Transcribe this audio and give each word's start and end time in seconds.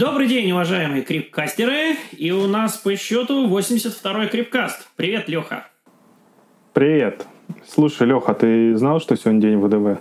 Добрый 0.00 0.28
день, 0.28 0.50
уважаемые 0.50 1.02
крипкастеры. 1.02 1.94
И 2.16 2.30
у 2.30 2.46
нас 2.46 2.78
по 2.78 2.96
счету 2.96 3.46
82-й 3.46 4.28
крипкаст. 4.28 4.88
Привет, 4.96 5.28
Леха. 5.28 5.66
Привет. 6.72 7.26
Слушай, 7.68 8.06
Леха, 8.06 8.32
ты 8.32 8.74
знал, 8.78 8.98
что 9.02 9.14
сегодня 9.14 9.42
день 9.42 9.58
ВДВ? 9.58 10.00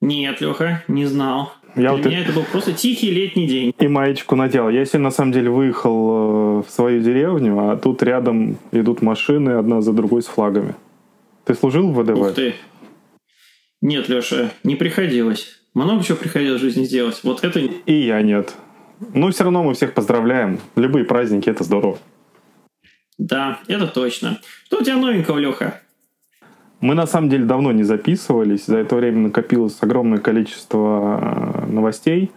Нет, 0.00 0.40
Леха, 0.40 0.82
не 0.88 1.04
знал. 1.04 1.52
Я 1.74 1.74
Для 1.74 1.92
вот 1.92 2.06
меня 2.06 2.22
это 2.22 2.32
был 2.32 2.44
просто 2.50 2.72
тихий 2.72 3.10
летний 3.10 3.46
день. 3.46 3.74
и 3.78 3.86
маечку 3.86 4.34
надел. 4.34 4.70
Я 4.70 4.86
сегодня 4.86 5.04
на 5.04 5.10
самом 5.10 5.32
деле 5.32 5.50
выехал 5.50 6.60
э, 6.60 6.62
в 6.62 6.70
свою 6.70 7.02
деревню, 7.02 7.68
а 7.68 7.76
тут 7.76 8.02
рядом 8.02 8.56
идут 8.72 9.02
машины 9.02 9.58
одна 9.58 9.82
за 9.82 9.92
другой 9.92 10.22
с 10.22 10.26
флагами. 10.26 10.74
Ты 11.44 11.52
служил 11.52 11.92
в 11.92 12.02
ВДВ? 12.02 12.18
Ух 12.18 12.32
ты. 12.32 12.54
Нет, 13.82 14.08
Леша, 14.08 14.52
не 14.62 14.74
приходилось. 14.74 15.60
Много 15.74 16.04
чего 16.04 16.16
приходилось 16.16 16.60
в 16.60 16.64
жизни 16.64 16.84
сделать. 16.84 17.18
Вот 17.24 17.42
это... 17.42 17.58
И 17.58 17.92
я 17.92 18.22
нет. 18.22 18.54
Но 19.12 19.30
все 19.30 19.44
равно 19.44 19.62
мы 19.62 19.74
всех 19.74 19.94
поздравляем. 19.94 20.58
Любые 20.76 21.04
праздники 21.04 21.50
это 21.50 21.64
здорово. 21.64 21.98
Да, 23.18 23.60
это 23.68 23.86
точно. 23.86 24.38
Что 24.66 24.78
у 24.78 24.82
тебя 24.82 24.96
новенького, 24.96 25.38
Леха? 25.38 25.80
Мы 26.80 26.94
на 26.94 27.06
самом 27.06 27.30
деле 27.30 27.44
давно 27.44 27.72
не 27.72 27.82
записывались. 27.82 28.66
За 28.66 28.78
это 28.78 28.96
время 28.96 29.18
накопилось 29.18 29.78
огромное 29.80 30.18
количество 30.18 31.64
э, 31.66 31.66
новостей. 31.72 32.30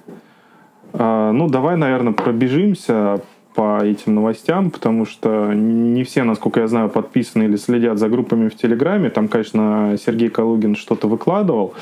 А, 0.93 1.31
Ну, 1.31 1.49
давай, 1.49 1.75
наверное, 1.77 2.13
пробежимся 2.13 3.21
по 3.55 3.83
этим 3.83 4.15
новостям, 4.15 4.69
потому 4.69 5.05
что 5.05 5.51
не 5.51 6.03
все, 6.03 6.23
насколько 6.23 6.59
я 6.59 6.67
знаю, 6.67 6.89
подписаны 6.89 7.43
или 7.43 7.55
следят 7.55 7.97
за 7.97 8.07
группами 8.07 8.49
в 8.49 8.55
Телеграме. 8.55 9.09
Там, 9.09 9.27
конечно, 9.27 9.97
Сергей 9.99 10.29
Калугин 10.29 10.75
что-то 10.75 11.07
выкладывал. 11.07 11.73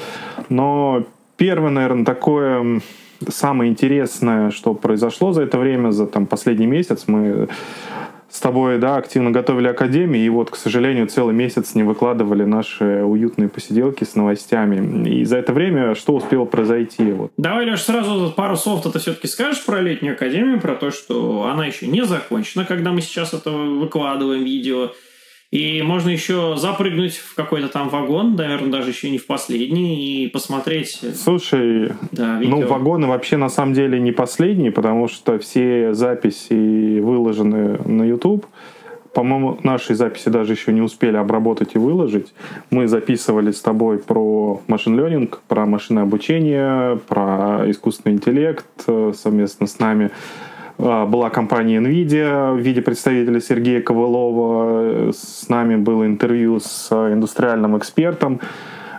Но 0.47 1.03
первое, 1.36 1.71
наверное, 1.71 2.05
такое 2.05 2.81
самое 3.29 3.71
интересное, 3.71 4.51
что 4.51 4.73
произошло 4.73 5.31
за 5.33 5.43
это 5.43 5.57
время, 5.57 5.91
за 5.91 6.07
там, 6.07 6.25
последний 6.25 6.67
месяц, 6.67 7.05
мы 7.07 7.47
с 8.35 8.39
тобой, 8.41 8.79
да, 8.79 8.97
активно 8.97 9.31
готовили 9.31 9.67
академию, 9.67 10.25
и 10.25 10.29
вот, 10.29 10.49
к 10.49 10.55
сожалению, 10.57 11.07
целый 11.07 11.33
месяц 11.33 11.73
не 11.73 11.83
выкладывали 11.83 12.43
наши 12.43 13.01
уютные 13.03 13.47
посиделки 13.47 14.03
с 14.03 14.15
новостями. 14.15 15.07
И 15.07 15.23
за 15.23 15.37
это 15.37 15.53
время 15.53 15.95
что 15.95 16.13
успело 16.13 16.43
произойти? 16.43 17.11
Вот. 17.11 17.31
Давай, 17.37 17.65
Леш, 17.65 17.81
сразу 17.83 18.33
пару 18.35 18.57
слов 18.57 18.83
ты 18.83 18.99
все-таки 18.99 19.27
скажешь 19.27 19.63
про 19.65 19.79
летнюю 19.79 20.15
академию, 20.15 20.59
про 20.59 20.75
то, 20.75 20.91
что 20.91 21.49
она 21.51 21.65
еще 21.65 21.87
не 21.87 22.05
закончена, 22.05 22.65
когда 22.65 22.91
мы 22.91 22.99
сейчас 23.01 23.33
это 23.33 23.51
выкладываем 23.51 24.43
видео. 24.43 24.91
И 25.56 25.81
можно 25.84 26.09
еще 26.09 26.56
запрыгнуть 26.58 27.16
в 27.16 27.34
какой-то 27.34 27.70
там 27.70 27.88
вагон, 27.88 28.36
наверное, 28.36 28.72
даже 28.72 28.89
еще 28.89 29.09
не 29.09 29.17
в 29.17 29.25
последний, 29.25 30.25
и 30.25 30.28
посмотреть 30.28 31.00
Слушай, 31.16 31.94
да, 32.11 32.39
видео. 32.39 32.58
ну, 32.58 32.67
вагоны 32.67 33.08
вообще 33.08 33.38
на 33.38 33.48
самом 33.48 33.73
деле 33.73 33.98
не 34.02 34.11
последние, 34.11 34.73
потому 34.73 35.08
что 35.08 35.39
все 35.39 35.94
записи 35.94 37.00
выложены 37.00 37.80
на 37.86 38.03
YouTube. 38.03 38.45
По-моему, 39.14 39.58
наши 39.64 39.95
записи 39.95 40.28
даже 40.28 40.52
еще 40.52 40.73
не 40.73 40.81
успели 40.81 41.16
обработать 41.16 41.76
и 41.76 41.78
выложить. 41.78 42.33
Мы 42.70 42.89
записывали 42.89 43.52
с 43.52 43.61
тобой 43.61 44.00
про 44.00 44.61
машин 44.67 45.00
learning, 45.00 45.33
про 45.48 45.66
машинное 45.66 46.03
обучение, 46.03 47.00
про 47.08 47.64
искусственный 47.72 48.16
интеллект 48.16 48.66
э, 48.88 49.14
совместно 49.16 49.67
с 49.67 49.80
нами. 49.80 50.11
А, 50.77 51.05
Была 51.05 51.29
компания 51.29 51.79
NVIDIA 51.79 52.53
в 52.53 52.59
виде 52.59 52.81
представителя 52.81 53.39
Сергея 53.39 53.81
Ковылова. 53.81 55.11
С 55.11 55.47
нами 55.49 55.75
было 55.75 56.05
интервью 56.05 56.59
с 56.59 56.89
э, 56.91 57.13
индустриальным 57.13 57.77
экспертом. 57.77 58.41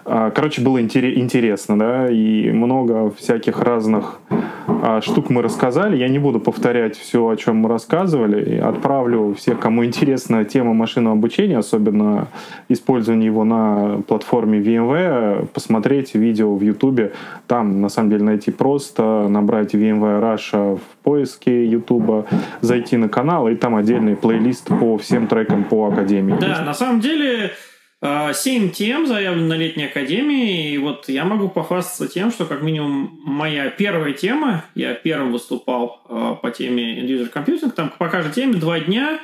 А, 0.09 0.31
Короче, 0.31 0.63
было 0.63 0.81
интере- 0.81 1.19
интересно, 1.19 1.79
да, 1.79 2.07
и 2.09 2.51
много 2.53 3.11
всяких 3.11 3.61
разных 3.61 4.21
а, 4.69 5.01
штук 5.01 5.31
мы 5.31 5.43
рассказали. 5.43 5.97
Я 5.97 6.09
не 6.09 6.21
буду 6.21 6.39
повторять 6.39 6.97
все, 6.97 7.27
о 7.27 7.37
чем 7.37 7.57
мы 7.57 7.69
рассказывали. 7.69 8.55
И 8.55 8.57
отправлю 8.57 9.35
всех, 9.35 9.59
кому 9.59 9.85
интересна 9.85 10.45
тема 10.45 10.75
машинного 10.75 11.17
обучения, 11.17 11.59
особенно 11.59 12.29
использование 12.69 13.27
его 13.27 13.43
на 13.45 14.01
платформе 14.07 14.61
VMware, 14.61 15.47
посмотреть 15.47 16.15
видео 16.15 16.55
в 16.55 16.63
YouTube. 16.63 17.13
Там, 17.49 17.81
на 17.81 17.89
самом 17.89 18.11
деле, 18.11 18.25
найти 18.25 18.53
просто, 18.53 19.27
набрать 19.29 19.75
VMware 19.75 20.21
Russia 20.21 20.77
в 20.77 21.03
поиске 21.03 21.67
YouTube, 21.67 22.27
зайти 22.61 22.97
на 22.97 23.09
канал, 23.09 23.49
и 23.49 23.57
там 23.57 23.75
отдельный 23.75 24.15
плейлист 24.15 24.69
по 24.69 24.99
всем 24.99 25.27
трекам 25.27 25.65
по 25.65 25.89
Академии. 25.89 26.37
Да, 26.41 26.63
на 26.65 26.75
самом 26.75 27.01
деле 27.01 27.51
э, 28.03 28.33
7 28.35 28.71
тем 28.71 29.07
заявлено 29.07 29.49
на 29.49 29.55
летней 29.55 29.87
академии, 29.87 30.73
и 30.73 30.79
вот 30.79 31.09
я 31.09 31.25
могу 31.25 31.49
похвастаться 31.49 32.09
тем, 32.09 32.31
что 32.31 32.47
как 32.47 32.63
минимум 32.63 33.21
моя 33.25 33.71
первая 33.71 34.13
тема, 34.13 34.65
я 34.75 34.95
первым 34.95 35.33
выступал 35.33 36.03
э, 36.09 36.37
по 36.41 36.51
теме 36.51 37.01
End 37.01 37.09
User 37.09 37.33
Computing, 37.33 37.71
там 37.71 37.93
по 37.99 38.09
каждой 38.09 38.33
теме 38.33 38.55
два 38.55 38.81
дня, 38.81 39.21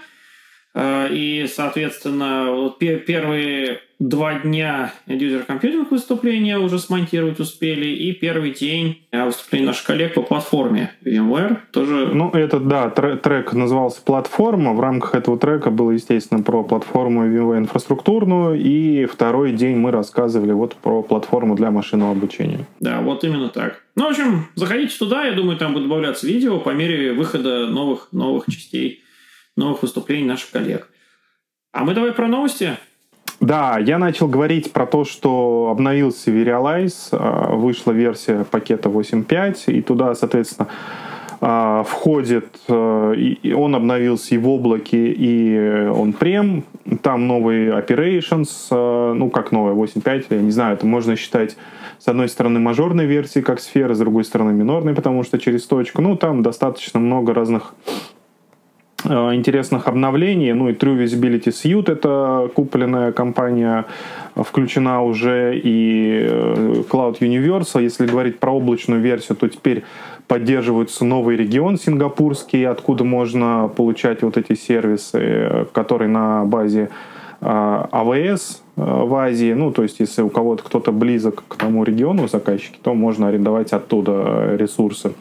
и, 0.77 1.47
соответственно, 1.53 2.47
вот 2.53 2.79
пе- 2.79 2.99
первые 2.99 3.81
два 3.99 4.35
дня 4.35 4.93
User 5.07 5.47
Computing 5.47 5.87
выступления 5.89 6.59
уже 6.59 6.79
смонтировать 6.81 7.39
успели, 7.39 7.87
и 7.87 8.13
первый 8.13 8.51
день 8.51 9.03
э, 9.13 9.25
выступления 9.25 9.67
наших 9.67 9.87
коллег 9.87 10.15
по 10.15 10.23
платформе 10.23 10.93
VMware 11.05 11.59
тоже 11.71 12.07
Ну, 12.13 12.31
этот, 12.31 12.67
да, 12.67 12.91
тре- 12.91 13.17
трек 13.17 13.53
назывался 13.53 14.03
«Платформа». 14.03 14.73
В 14.73 14.81
рамках 14.81 15.15
этого 15.15 15.39
трека 15.39 15.71
было, 15.71 15.93
естественно, 15.93 16.43
про 16.43 16.65
платформу 16.65 17.27
VMware 17.27 17.59
инфраструктурную. 17.59 18.59
И 18.61 19.05
второй 19.05 19.53
день 19.53 19.77
мы 19.77 19.91
рассказывали 19.93 20.53
вот 20.53 20.75
про 20.75 21.03
платформу 21.03 21.55
для 21.55 21.71
машинного 21.71 22.11
обучения. 22.13 22.67
Да, 22.81 23.01
вот 23.03 23.23
именно 23.23 23.51
так. 23.51 23.83
Ну, 23.95 24.05
в 24.07 24.11
общем, 24.11 24.47
заходите 24.57 24.97
туда, 24.99 25.27
я 25.27 25.33
думаю, 25.33 25.59
там 25.59 25.75
будут 25.75 25.89
добавляться 25.89 26.27
видео 26.27 26.59
по 26.59 26.71
мере 26.71 27.13
выхода 27.13 27.67
новых, 27.69 28.09
новых 28.11 28.47
частей, 28.47 29.02
новых 29.57 29.83
выступлений 29.83 30.27
наших 30.27 30.51
коллег. 30.51 30.89
А 31.73 31.85
мы 31.85 31.95
давай 31.95 32.13
про 32.13 32.29
новости. 32.29 32.77
Да, 33.41 33.79
я 33.79 33.99
начал 33.99 34.29
говорить 34.29 34.73
про 34.73 34.87
то, 34.87 35.05
что 35.05 35.69
обновился 35.71 36.31
Verialize, 36.31 37.09
э, 37.11 37.57
вышла 37.57 37.91
версия 37.91 38.45
пакета 38.45 38.89
8.5, 38.89 39.73
и 39.73 39.83
туда, 39.83 40.15
соответственно, 40.15 40.69
э, 41.41 41.85
входит, 41.85 42.57
и 42.69 43.55
он 43.57 43.75
обновился 43.75 44.37
и 44.37 44.39
в 44.39 44.49
облаке, 44.49 45.11
и 45.11 45.89
он 45.89 46.13
прем, 46.13 46.65
там 47.03 47.27
новые 47.27 47.73
operations, 47.73 49.15
ну 49.15 49.29
как 49.31 49.51
новая 49.51 49.75
8.5, 49.75 50.27
я 50.31 50.41
не 50.41 50.53
знаю, 50.53 50.75
это 50.75 50.87
можно 50.87 51.17
считать 51.17 51.57
с 51.99 52.09
одной 52.09 52.29
стороны 52.29 52.61
мажорной 52.61 53.07
версии 53.07 53.41
как 53.41 53.61
сфера, 53.61 53.95
с 53.95 53.99
другой 53.99 54.25
стороны 54.25 54.53
минорной, 54.53 54.95
потому 54.95 55.23
что 55.23 55.39
через 55.39 55.67
точку, 55.67 56.03
ну 56.03 56.17
там 56.17 56.43
достаточно 56.43 57.01
много 57.01 57.35
разных 57.35 57.75
интересных 59.05 59.89
обновлений. 59.89 60.53
Ну 60.53 60.69
и 60.69 60.73
True 60.73 61.05
Visibility 61.05 61.49
Suite, 61.49 61.93
это 61.93 62.51
купленная 62.55 63.13
компания, 63.13 63.85
э, 64.35 64.43
включена 64.43 65.03
уже 65.03 65.59
и 65.59 66.27
э, 66.29 66.83
Cloud 66.89 67.19
Universal. 67.21 67.83
Если 67.83 68.07
говорить 68.07 68.39
про 68.39 68.53
облачную 68.53 69.01
версию, 69.01 69.37
то 69.37 69.49
теперь 69.49 69.85
поддерживается 70.29 71.05
новый 71.05 71.37
регион 71.37 71.79
сингапурский, 71.79 72.67
откуда 72.67 73.05
можно 73.05 73.71
получать 73.75 74.23
вот 74.23 74.37
эти 74.37 74.55
сервисы, 74.55 75.19
э, 75.19 75.65
которые 75.73 76.09
на 76.09 76.45
базе 76.45 76.91
э, 77.41 77.85
э, 77.95 77.95
в 78.77 79.15
Азии. 79.15 79.53
Ну, 79.53 79.73
то 79.73 79.83
есть, 79.83 80.01
если 80.01 80.23
у 80.23 80.29
кого-то 80.29 80.63
кто-то 80.63 80.93
близок 80.93 81.45
к 81.49 81.57
тому 81.57 81.85
региону 81.85 82.29
заказчики, 82.29 82.79
то 82.83 82.95
можно 82.95 83.29
арендовать 83.29 83.73
оттуда 83.73 84.13
э, 84.13 84.57
ресурсы. 84.59 85.13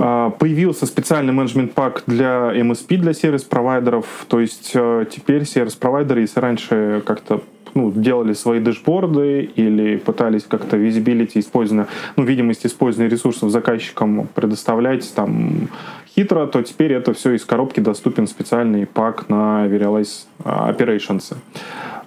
Появился 0.00 0.86
специальный 0.86 1.34
менеджмент-пак 1.34 2.04
для 2.06 2.52
MSP, 2.54 2.96
для 2.96 3.12
сервис-провайдеров. 3.12 4.06
То 4.28 4.40
есть 4.40 4.70
э, 4.72 5.04
теперь 5.10 5.44
сервис-провайдеры, 5.44 6.22
если 6.22 6.40
раньше 6.40 7.02
как-то 7.04 7.42
ну, 7.74 7.92
делали 7.92 8.32
свои 8.32 8.60
дэшборды 8.60 9.42
или 9.42 9.96
пытались 9.96 10.44
как-то 10.44 10.76
visibility 10.76 11.38
использования, 11.38 11.86
ну, 12.16 12.24
видимость 12.24 12.64
использования 12.66 13.10
ресурсов 13.10 13.50
заказчикам 13.50 14.26
предоставлять 14.34 15.12
там 15.14 15.68
хитро, 16.14 16.46
то 16.46 16.62
теперь 16.62 16.92
это 16.92 17.12
все 17.12 17.32
из 17.32 17.44
коробки 17.44 17.80
доступен 17.80 18.26
специальный 18.26 18.86
пак 18.86 19.28
на 19.28 19.66
Verialize 19.66 20.26
а, 20.44 20.72
Operations. 20.72 21.36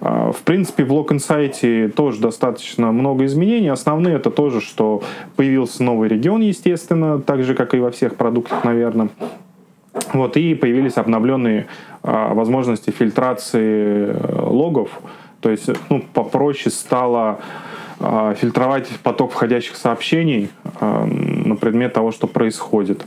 А, 0.00 0.32
В 0.32 0.42
принципе, 0.42 0.84
в 0.84 0.92
Lock 0.92 1.08
Insight 1.08 1.90
тоже 1.92 2.20
достаточно 2.20 2.92
много 2.92 3.24
изменений. 3.24 3.68
Основные 3.68 4.16
это 4.16 4.30
тоже, 4.30 4.60
что 4.60 5.02
появился 5.36 5.82
новый 5.82 6.08
регион, 6.08 6.42
естественно, 6.42 7.20
так 7.20 7.42
же, 7.42 7.54
как 7.54 7.74
и 7.74 7.78
во 7.78 7.90
всех 7.90 8.16
продуктах, 8.16 8.64
наверное. 8.64 9.08
Вот, 10.12 10.36
и 10.36 10.54
появились 10.54 10.96
обновленные 10.96 11.66
а, 12.02 12.34
возможности 12.34 12.90
фильтрации 12.90 14.08
э, 14.08 14.40
логов. 14.42 14.90
То 15.40 15.50
есть, 15.50 15.70
ну, 15.90 16.02
попроще 16.12 16.70
стало 16.70 17.40
фильтровать 18.36 18.88
поток 19.02 19.30
входящих 19.30 19.76
сообщений 19.76 20.50
на 20.80 21.54
предмет 21.54 21.92
того, 21.92 22.10
что 22.10 22.26
происходит. 22.26 23.06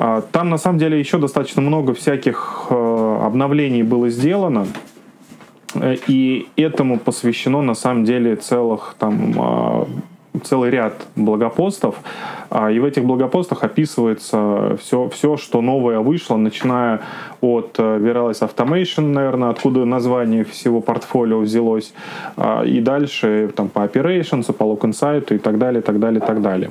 А, 0.00 0.22
Там, 0.32 0.48
на 0.48 0.58
самом 0.58 0.78
деле, 0.78 0.98
еще 0.98 1.18
достаточно 1.18 1.60
много 1.60 1.92
всяких 1.92 2.66
э, 2.70 3.18
обновлений 3.24 3.82
было 3.82 4.10
сделано. 4.10 4.66
Э, 5.74 5.96
И 6.06 6.46
этому 6.56 6.98
посвящено, 7.00 7.62
на 7.62 7.74
самом 7.74 8.04
деле, 8.04 8.36
целых 8.36 8.94
там 8.98 9.34
а, 9.36 9.88
целый 10.44 10.70
ряд 10.70 10.94
блогопостов, 11.16 11.96
а, 12.48 12.70
и 12.70 12.78
в 12.78 12.84
этих 12.84 13.04
блогопостах 13.04 13.64
описывается 13.64 14.76
все, 14.80 15.08
все, 15.08 15.36
что 15.36 15.60
новое 15.60 15.98
вышло, 15.98 16.36
начиная 16.36 17.00
от 17.40 17.74
э, 17.78 17.82
Viralize 17.98 18.48
Automation, 18.48 19.12
наверное, 19.12 19.50
откуда 19.50 19.84
название 19.84 20.44
всего 20.44 20.80
портфолио 20.80 21.40
взялось, 21.40 21.92
и 22.66 22.80
дальше 22.80 23.50
там, 23.56 23.68
по 23.68 23.80
Operations, 23.80 24.52
по 24.52 24.62
Look 24.62 24.82
Insight 24.82 25.34
и 25.34 25.38
так 25.38 25.58
далее, 25.58 25.82
так 25.82 25.98
далее, 25.98 26.20
так 26.20 26.40
далее. 26.40 26.70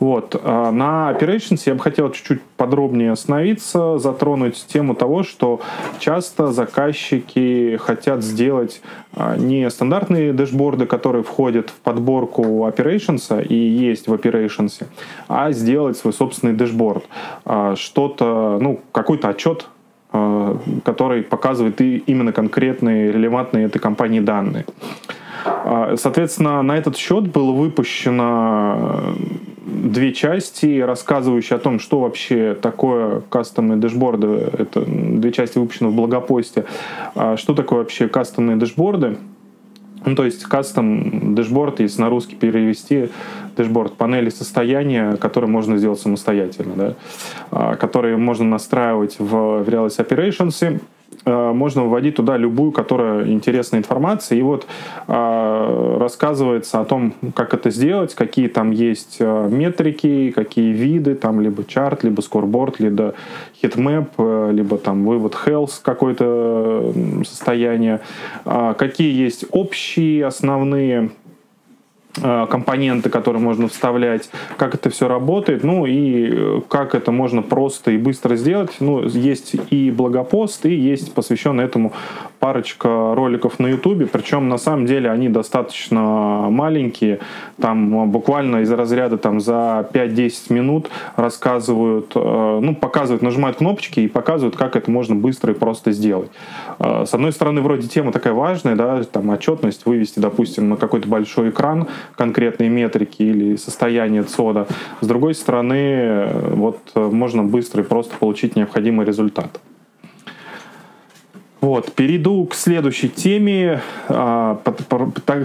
Вот. 0.00 0.40
А 0.42 0.70
на 0.70 1.12
Operations 1.12 1.62
я 1.66 1.74
бы 1.74 1.80
хотел 1.80 2.10
чуть-чуть 2.10 2.42
подробнее 2.56 3.12
остановиться, 3.12 3.98
затронуть 3.98 4.66
тему 4.66 4.94
того, 4.94 5.22
что 5.22 5.60
часто 5.98 6.52
заказчики 6.52 7.78
хотят 7.80 8.22
сделать 8.22 8.80
а, 9.14 9.36
не 9.36 9.68
стандартные 9.70 10.32
дэшборды, 10.32 10.86
которые 10.86 11.22
входят 11.22 11.70
в 11.70 11.74
подборку 11.74 12.66
Operations 12.66 13.44
и 13.46 13.54
есть 13.54 14.08
в 14.08 14.14
Operations, 14.14 14.84
а 15.28 15.52
сделать 15.52 15.96
свой 15.96 16.12
собственный 16.12 16.54
дэшборд. 16.54 17.04
А, 17.44 17.76
что-то, 17.76 18.58
ну, 18.60 18.80
какой-то 18.92 19.28
отчет 19.28 19.66
который 20.84 21.22
показывает 21.22 21.80
и 21.80 21.98
именно 21.98 22.32
конкретные 22.32 23.12
релевантные 23.12 23.66
этой 23.66 23.78
компании 23.80 24.20
данные. 24.20 24.64
Соответственно, 25.96 26.62
на 26.62 26.76
этот 26.76 26.96
счет 26.96 27.24
было 27.28 27.52
выпущено 27.52 29.14
две 29.66 30.12
части, 30.12 30.80
рассказывающие 30.80 31.56
о 31.56 31.58
том, 31.58 31.78
что 31.80 32.00
вообще 32.00 32.54
такое 32.54 33.22
кастомные 33.28 33.76
дэшборды. 33.76 34.26
Это 34.26 34.82
две 34.84 35.32
части 35.32 35.58
выпущены 35.58 35.90
в 35.90 35.94
блогопосте. 35.94 36.64
А 37.14 37.36
что 37.36 37.54
такое 37.54 37.80
вообще 37.80 38.08
кастомные 38.08 38.56
дэшборды? 38.56 39.16
Ну, 40.04 40.14
то 40.14 40.24
есть 40.24 40.44
custom 40.44 41.34
dashboard, 41.34 41.80
если 41.80 42.00
на 42.00 42.08
русский 42.08 42.36
перевести, 42.36 43.08
дэшборд 43.56 43.94
панели 43.94 44.30
состояния, 44.30 45.16
которые 45.16 45.50
можно 45.50 45.78
сделать 45.78 45.98
самостоятельно, 45.98 46.74
да, 46.76 46.94
а, 47.50 47.74
которые 47.74 48.16
можно 48.16 48.44
настраивать 48.44 49.16
в 49.18 49.34
vRealize 49.34 49.98
Operations, 49.98 50.62
Э, 50.62 50.78
можно 51.26 51.84
вводить 51.84 52.16
туда 52.16 52.36
любую, 52.36 52.72
которая 52.72 53.26
интересная 53.26 53.80
информация. 53.80 54.38
И 54.38 54.42
вот 54.42 54.66
э, 55.08 55.96
рассказывается 56.00 56.80
о 56.80 56.84
том, 56.84 57.14
как 57.34 57.54
это 57.54 57.70
сделать, 57.70 58.14
какие 58.14 58.48
там 58.48 58.70
есть 58.70 59.16
э, 59.20 59.48
метрики, 59.50 60.30
какие 60.30 60.72
виды, 60.72 61.14
там 61.14 61.40
либо 61.40 61.64
chart, 61.64 62.04
либо 62.04 62.20
scoreboard, 62.20 62.80
либо 62.80 63.14
heatmap, 63.60 64.18
либо 64.52 64.78
там 64.78 65.04
вывод 65.04 65.36
health 65.46 65.80
какое-то 65.82 66.92
состояние, 67.24 68.00
какие 68.44 69.12
есть 69.12 69.44
общие 69.50 70.26
основные 70.26 70.96
Э, 70.96 71.08
компоненты, 72.50 73.10
которые 73.10 73.42
можно 73.42 73.68
вставлять, 73.68 74.30
как 74.56 74.74
это 74.74 74.90
все 74.90 75.08
работает, 75.08 75.62
ну 75.64 75.86
и 75.86 76.28
э, 76.30 76.60
как 76.68 76.94
это 76.94 77.12
можно 77.12 77.42
просто 77.42 77.90
и 77.92 77.98
быстро 77.98 78.36
сделать. 78.36 78.76
Ну, 78.80 79.02
есть 79.02 79.54
и 79.70 79.90
блогопост, 79.90 80.66
и 80.66 80.74
есть 80.74 81.14
посвященный 81.14 81.64
этому 81.64 81.92
парочка 82.38 83.14
роликов 83.14 83.58
на 83.58 83.68
Ютубе, 83.68 84.06
причем 84.06 84.48
на 84.48 84.58
самом 84.58 84.86
деле 84.86 85.10
они 85.10 85.28
достаточно 85.28 86.46
маленькие, 86.50 87.20
там 87.60 88.10
буквально 88.10 88.58
из 88.58 88.70
разряда 88.70 89.18
там 89.18 89.40
за 89.40 89.88
5-10 89.92 90.52
минут 90.52 90.90
рассказывают, 91.16 92.12
э, 92.14 92.58
ну, 92.62 92.74
показывают, 92.74 93.22
нажимают 93.22 93.58
кнопочки 93.58 94.00
и 94.00 94.08
показывают, 94.08 94.56
как 94.56 94.76
это 94.76 94.90
можно 94.90 95.14
быстро 95.14 95.52
и 95.52 95.56
просто 95.56 95.92
сделать. 95.92 96.30
С 96.78 97.14
одной 97.14 97.32
стороны, 97.32 97.62
вроде 97.62 97.88
тема 97.88 98.12
такая 98.12 98.32
важная, 98.32 98.76
да, 98.76 99.02
там 99.04 99.30
отчетность 99.30 99.86
вывести, 99.86 100.20
допустим, 100.20 100.68
на 100.68 100.76
какой-то 100.76 101.08
большой 101.08 101.50
экран, 101.50 101.88
конкретные 102.16 102.68
метрики 102.68 103.22
или 103.22 103.56
состояние 103.56 104.22
ЦОДа. 104.22 104.66
С 105.00 105.06
другой 105.06 105.34
стороны, 105.34 106.28
вот 106.52 106.78
можно 106.94 107.42
быстро 107.42 107.82
и 107.82 107.86
просто 107.86 108.16
получить 108.16 108.56
необходимый 108.56 109.06
результат. 109.06 109.60
Вот, 111.66 111.94
перейду 111.94 112.44
к 112.44 112.54
следующей 112.54 113.08
теме. 113.08 113.80
А, 114.06 114.62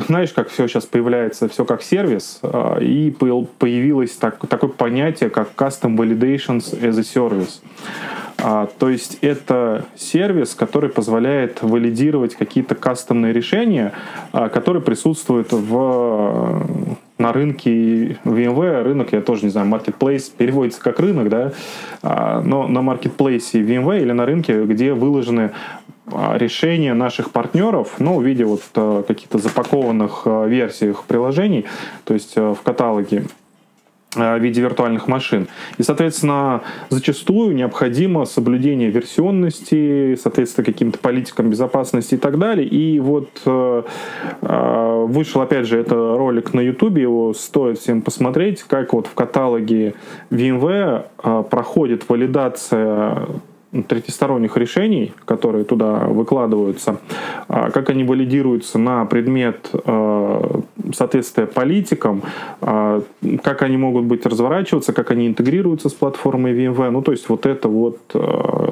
знаешь, 0.05 0.31
как 0.31 0.49
все 0.49 0.67
сейчас 0.67 0.85
появляется, 0.85 1.49
все 1.49 1.65
как 1.65 1.81
сервис, 1.81 2.37
а, 2.43 2.77
и 2.77 3.09
появилось 3.09 4.11
так, 4.11 4.37
такое 4.47 4.69
понятие, 4.69 5.31
как 5.31 5.49
Custom 5.57 5.97
Validations 5.97 6.79
as 6.79 6.99
a 6.99 7.01
Service. 7.01 7.61
А, 8.37 8.69
то 8.77 8.89
есть 8.89 9.17
это 9.21 9.85
сервис, 9.95 10.53
который 10.53 10.91
позволяет 10.91 11.63
валидировать 11.63 12.35
какие-то 12.35 12.75
кастомные 12.75 13.33
решения, 13.33 13.91
а, 14.31 14.49
которые 14.49 14.83
присутствуют 14.83 15.51
в 15.51 16.97
на 17.21 17.31
рынке 17.31 18.17
VMware, 18.25 18.83
рынок, 18.83 19.13
я 19.13 19.21
тоже 19.21 19.45
не 19.45 19.51
знаю, 19.51 19.69
marketplace 19.69 20.31
переводится 20.35 20.81
как 20.81 20.99
рынок, 20.99 21.29
да, 21.29 21.53
а, 22.01 22.41
но 22.41 22.67
на 22.67 22.79
marketplace 22.79 23.53
VMware 23.53 24.01
или 24.01 24.11
на 24.11 24.25
рынке, 24.25 24.63
где 24.65 24.93
выложены 24.93 25.51
решения 26.33 26.93
наших 26.93 27.31
партнеров, 27.31 27.95
ну, 27.99 28.19
в 28.19 28.23
виде 28.23 28.43
вот 28.43 28.63
каких-то 29.07 29.37
запакованных 29.37 30.23
версиях 30.25 31.03
приложений, 31.05 31.65
то 32.03 32.13
есть 32.13 32.35
в 32.35 32.57
каталоге, 32.63 33.23
в 34.15 34.39
виде 34.39 34.61
виртуальных 34.61 35.07
машин. 35.07 35.47
И, 35.77 35.83
соответственно, 35.83 36.61
зачастую 36.89 37.55
необходимо 37.55 38.25
соблюдение 38.25 38.89
версионности, 38.89 40.15
соответственно, 40.21 40.65
каким-то 40.65 40.99
политикам 40.99 41.49
безопасности 41.49 42.15
и 42.15 42.17
так 42.17 42.37
далее. 42.37 42.67
И 42.67 42.99
вот 42.99 43.29
э, 43.45 43.83
э, 44.41 45.05
вышел, 45.07 45.41
опять 45.41 45.65
же, 45.65 45.79
это 45.79 45.95
ролик 45.95 46.53
на 46.53 46.59
YouTube, 46.59 46.97
его 46.97 47.33
стоит 47.33 47.79
всем 47.79 48.01
посмотреть, 48.01 48.63
как 48.63 48.93
вот 48.93 49.07
в 49.07 49.13
каталоге 49.13 49.93
VMware 50.29 51.43
проходит 51.49 52.09
валидация 52.09 53.27
третьесторонних 53.87 54.57
решений, 54.57 55.13
которые 55.25 55.63
туда 55.63 56.05
выкладываются, 56.07 56.97
а, 57.47 57.71
как 57.71 57.89
они 57.89 58.03
валидируются 58.03 58.77
на 58.77 59.05
предмет 59.05 59.69
а, 59.85 60.61
соответствия 60.93 61.45
политикам, 61.45 62.23
а, 62.59 63.01
как 63.43 63.61
они 63.61 63.77
могут 63.77 64.05
быть 64.05 64.25
разворачиваться, 64.25 64.91
как 64.91 65.11
они 65.11 65.27
интегрируются 65.27 65.87
с 65.87 65.93
платформой 65.93 66.53
VMware. 66.53 66.89
Ну, 66.89 67.01
то 67.01 67.11
есть 67.11 67.29
вот 67.29 67.45
это 67.45 67.69
вот 67.69 67.97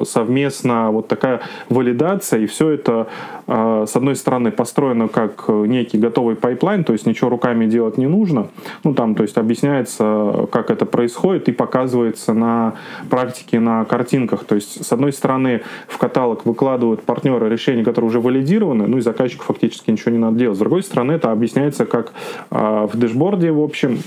совместно 0.06 0.90
вот 0.90 1.08
такая 1.08 1.40
валидация, 1.68 2.40
и 2.40 2.46
все 2.46 2.70
это, 2.70 3.06
с 3.46 3.96
одной 3.96 4.16
стороны, 4.16 4.50
построено 4.50 5.08
как 5.08 5.48
некий 5.48 5.98
готовый 5.98 6.36
пайплайн, 6.36 6.84
то 6.84 6.92
есть 6.92 7.06
ничего 7.06 7.30
руками 7.30 7.66
делать 7.66 7.98
не 7.98 8.06
нужно. 8.06 8.48
Ну, 8.84 8.94
там, 8.94 9.14
то 9.14 9.22
есть 9.22 9.38
объясняется, 9.38 10.46
как 10.52 10.70
это 10.70 10.86
происходит, 10.86 11.48
и 11.48 11.52
показывается 11.52 12.34
на 12.34 12.74
практике, 13.08 13.60
на 13.60 13.84
картинках. 13.84 14.44
То 14.44 14.54
есть 14.54 14.84
с 14.90 14.92
одной 14.92 15.12
стороны, 15.12 15.62
в 15.86 15.98
каталог 15.98 16.44
выкладывают 16.44 17.02
партнеры 17.02 17.48
решения, 17.48 17.84
которые 17.84 18.08
уже 18.08 18.20
валидированы, 18.20 18.88
ну 18.88 18.98
и 18.98 19.00
заказчику 19.00 19.44
фактически 19.44 19.88
ничего 19.88 20.10
не 20.10 20.18
надо 20.18 20.36
делать. 20.36 20.56
С 20.56 20.58
другой 20.58 20.82
стороны, 20.82 21.12
это 21.12 21.30
объясняется 21.30 21.86
как 21.86 22.12
э, 22.50 22.88
в 22.92 22.96
дэшборде, 22.96 23.52
в 23.52 23.60
общем, 23.60 24.00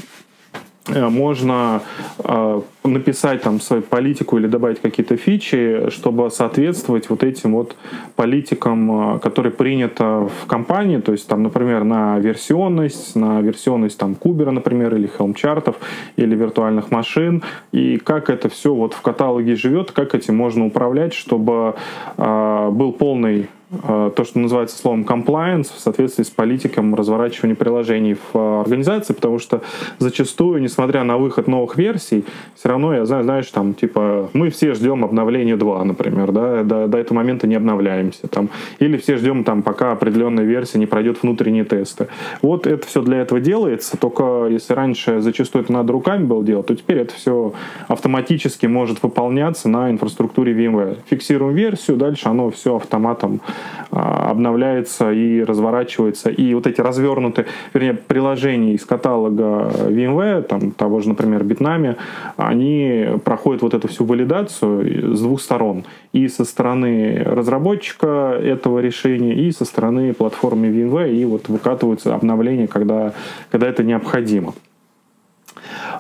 можно 0.88 1.82
э, 2.20 2.62
написать 2.84 3.42
там 3.42 3.62
свою 3.62 3.82
политику 3.84 4.38
или 4.38 4.48
добавить 4.48 4.82
какие-то 4.82 5.16
фичи, 5.16 5.90
чтобы 5.90 6.30
соответствовать 6.30 7.10
вот 7.10 7.24
этим 7.24 7.54
вот 7.54 7.76
политикам, 8.16 9.16
э, 9.16 9.20
которые 9.20 9.52
принято 9.52 10.28
в 10.28 10.46
компании, 10.48 10.98
то 10.98 11.14
есть 11.14 11.28
там, 11.28 11.44
например, 11.44 11.84
на 11.86 12.20
версионность, 12.20 13.16
на 13.16 13.40
версионность 13.42 13.98
там 13.98 14.16
Кубера, 14.16 14.52
например, 14.52 14.96
или 14.96 15.10
Helm-чартов, 15.18 15.76
или 16.18 16.36
виртуальных 16.36 16.92
машин, 16.92 17.44
и 17.72 17.98
как 17.98 18.30
это 18.30 18.50
все 18.50 18.74
вот 18.74 18.94
в 18.94 19.02
каталоге 19.02 19.56
живет, 19.56 19.92
как 19.92 20.16
этим 20.16 20.36
можно 20.36 20.66
управлять, 20.66 21.14
чтобы 21.14 21.76
э, 22.18 22.70
был 22.72 22.92
полный 22.92 23.48
Э, 23.63 23.63
то, 23.82 24.24
что 24.24 24.40
называется 24.40 24.78
словом 24.78 25.04
compliance 25.04 25.74
в 25.74 25.80
соответствии 25.80 26.24
с 26.24 26.30
политиком 26.30 26.96
разворачивания 26.96 27.56
приложений 27.56 28.16
в 28.16 28.38
э, 28.38 28.62
организации, 28.62 29.14
потому 29.14 29.40
что 29.40 29.62
зачастую, 30.00 30.62
несмотря 30.62 31.04
на 31.04 31.18
выход 31.18 31.48
новых 31.48 31.78
версий, 31.78 32.26
все 32.56 32.70
равно, 32.70 32.94
я 32.94 33.06
знаю, 33.06 33.24
знаешь, 33.24 33.48
там, 33.48 33.74
типа, 33.74 34.30
мы 34.34 34.50
все 34.50 34.74
ждем 34.74 35.04
обновления 35.04 35.56
2, 35.56 35.84
например, 35.86 36.32
да, 36.32 36.64
до, 36.64 36.88
до 36.88 36.98
этого 36.98 37.18
момента 37.18 37.48
не 37.48 37.56
обновляемся, 37.56 38.28
там, 38.28 38.50
или 38.80 38.98
все 38.98 39.18
ждем, 39.18 39.44
там, 39.44 39.64
пока 39.64 39.92
определенная 39.92 40.44
версия 40.44 40.80
не 40.80 40.86
пройдет 40.86 41.24
внутренние 41.24 41.64
тесты. 41.64 42.08
Вот 42.42 42.68
это 42.68 42.86
все 42.86 43.02
для 43.02 43.22
этого 43.22 43.40
делается, 43.40 43.98
только 43.98 44.48
если 44.50 44.74
раньше 44.74 45.22
зачастую 45.22 45.64
это 45.64 45.74
надо 45.74 45.94
руками 45.94 46.26
было 46.26 46.44
делать, 46.44 46.68
то 46.68 46.76
теперь 46.76 47.00
это 47.00 47.14
все 47.14 47.54
автоматически 47.88 48.66
может 48.66 49.02
выполняться 49.04 49.70
на 49.70 49.90
инфраструктуре 49.90 50.54
VMware. 50.54 50.98
Фиксируем 51.10 51.56
версию, 51.56 51.98
дальше 51.98 52.30
оно 52.30 52.50
все 52.52 52.76
автоматом 52.76 53.42
а, 53.46 53.63
обновляется 53.92 55.12
и 55.12 55.44
разворачивается. 55.44 56.30
И 56.30 56.54
вот 56.54 56.68
эти 56.68 56.82
развернутые, 56.82 57.46
вернее, 57.74 57.94
приложения 57.94 58.74
из 58.74 58.86
каталога 58.86 59.72
VMware, 59.88 60.42
там 60.44 60.72
того 60.72 61.00
же, 61.00 61.10
например, 61.10 61.44
Bitnami, 61.44 61.96
они 62.38 63.08
проходят 63.24 63.62
вот 63.62 63.74
эту 63.74 63.88
всю 63.88 64.06
валидацию 64.06 65.16
с 65.16 65.22
двух 65.22 65.42
сторон. 65.42 65.86
И 66.12 66.28
со 66.28 66.46
стороны 66.46 67.24
разработчика 67.24 68.38
этого 68.42 68.80
решения, 68.80 69.36
и 69.36 69.52
со 69.52 69.66
стороны 69.66 70.14
платформы 70.14 70.68
VMware, 70.68 71.14
и 71.14 71.26
вот 71.26 71.50
выкатываются 71.50 72.16
обновления, 72.16 72.68
когда, 72.68 73.14
когда 73.52 73.68
это 73.68 73.84
необходимо. 73.84 74.54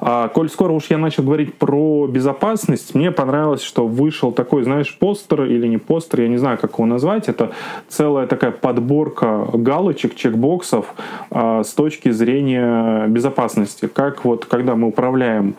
А, 0.01 0.27
коль 0.29 0.49
скоро 0.49 0.73
уж 0.73 0.85
я 0.89 0.97
начал 0.97 1.23
говорить 1.23 1.53
про 1.55 2.07
безопасность, 2.07 2.95
мне 2.95 3.11
понравилось, 3.11 3.61
что 3.61 3.87
вышел 3.87 4.31
такой, 4.31 4.63
знаешь, 4.63 4.97
постер 4.97 5.43
или 5.43 5.67
не 5.67 5.77
постер, 5.77 6.21
я 6.21 6.27
не 6.27 6.37
знаю, 6.37 6.57
как 6.57 6.73
его 6.73 6.85
назвать. 6.85 7.29
Это 7.29 7.51
целая 7.87 8.27
такая 8.27 8.51
подборка 8.51 9.47
галочек, 9.53 10.15
чекбоксов 10.15 10.93
а, 11.31 11.63
с 11.63 11.73
точки 11.73 12.11
зрения 12.11 13.07
безопасности. 13.07 13.87
Как 13.87 14.25
вот, 14.25 14.45
когда 14.45 14.75
мы 14.75 14.87
управляем, 14.87 15.55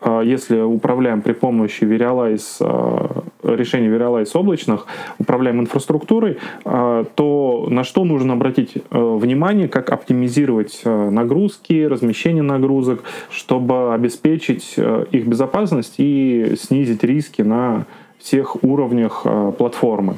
а, 0.00 0.20
если 0.20 0.60
управляем 0.60 1.22
при 1.22 1.32
помощи 1.32 1.84
Verialize, 1.84 2.56
а, 2.60 3.22
решений 3.42 3.88
Verialize 3.88 4.30
облачных, 4.34 4.86
управляем 5.18 5.60
инфраструктурой, 5.60 6.38
а, 6.64 7.04
то 7.14 7.66
на 7.68 7.84
что 7.84 8.04
нужно 8.04 8.34
обратить 8.34 8.74
а, 8.90 9.16
внимание, 9.16 9.68
как 9.68 9.90
оптимизировать 9.90 10.82
а, 10.84 11.10
нагрузки, 11.10 11.84
размещение 11.84 12.42
нагрузок, 12.42 13.02
чтобы 13.30 13.94
обеспечить 13.94 14.74
э, 14.76 15.06
их 15.10 15.26
безопасность 15.26 15.94
и 15.98 16.56
снизить 16.58 17.02
риски 17.04 17.42
на 17.42 17.86
всех 18.18 18.64
уровнях 18.64 19.22
э, 19.24 19.52
платформы. 19.56 20.16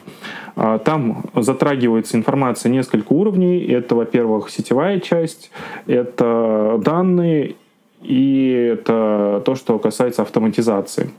А, 0.54 0.78
там 0.78 1.24
затрагивается 1.34 2.16
информация 2.16 2.70
несколько 2.70 3.12
уровней. 3.12 3.64
Это, 3.66 3.94
во-первых, 3.94 4.48
сетевая 4.48 5.00
часть, 5.00 5.50
это 5.86 6.80
данные 6.84 7.56
и 8.02 8.70
это 8.74 9.42
то, 9.44 9.54
что 9.56 9.78
касается 9.78 10.22
автоматизации. 10.22 11.10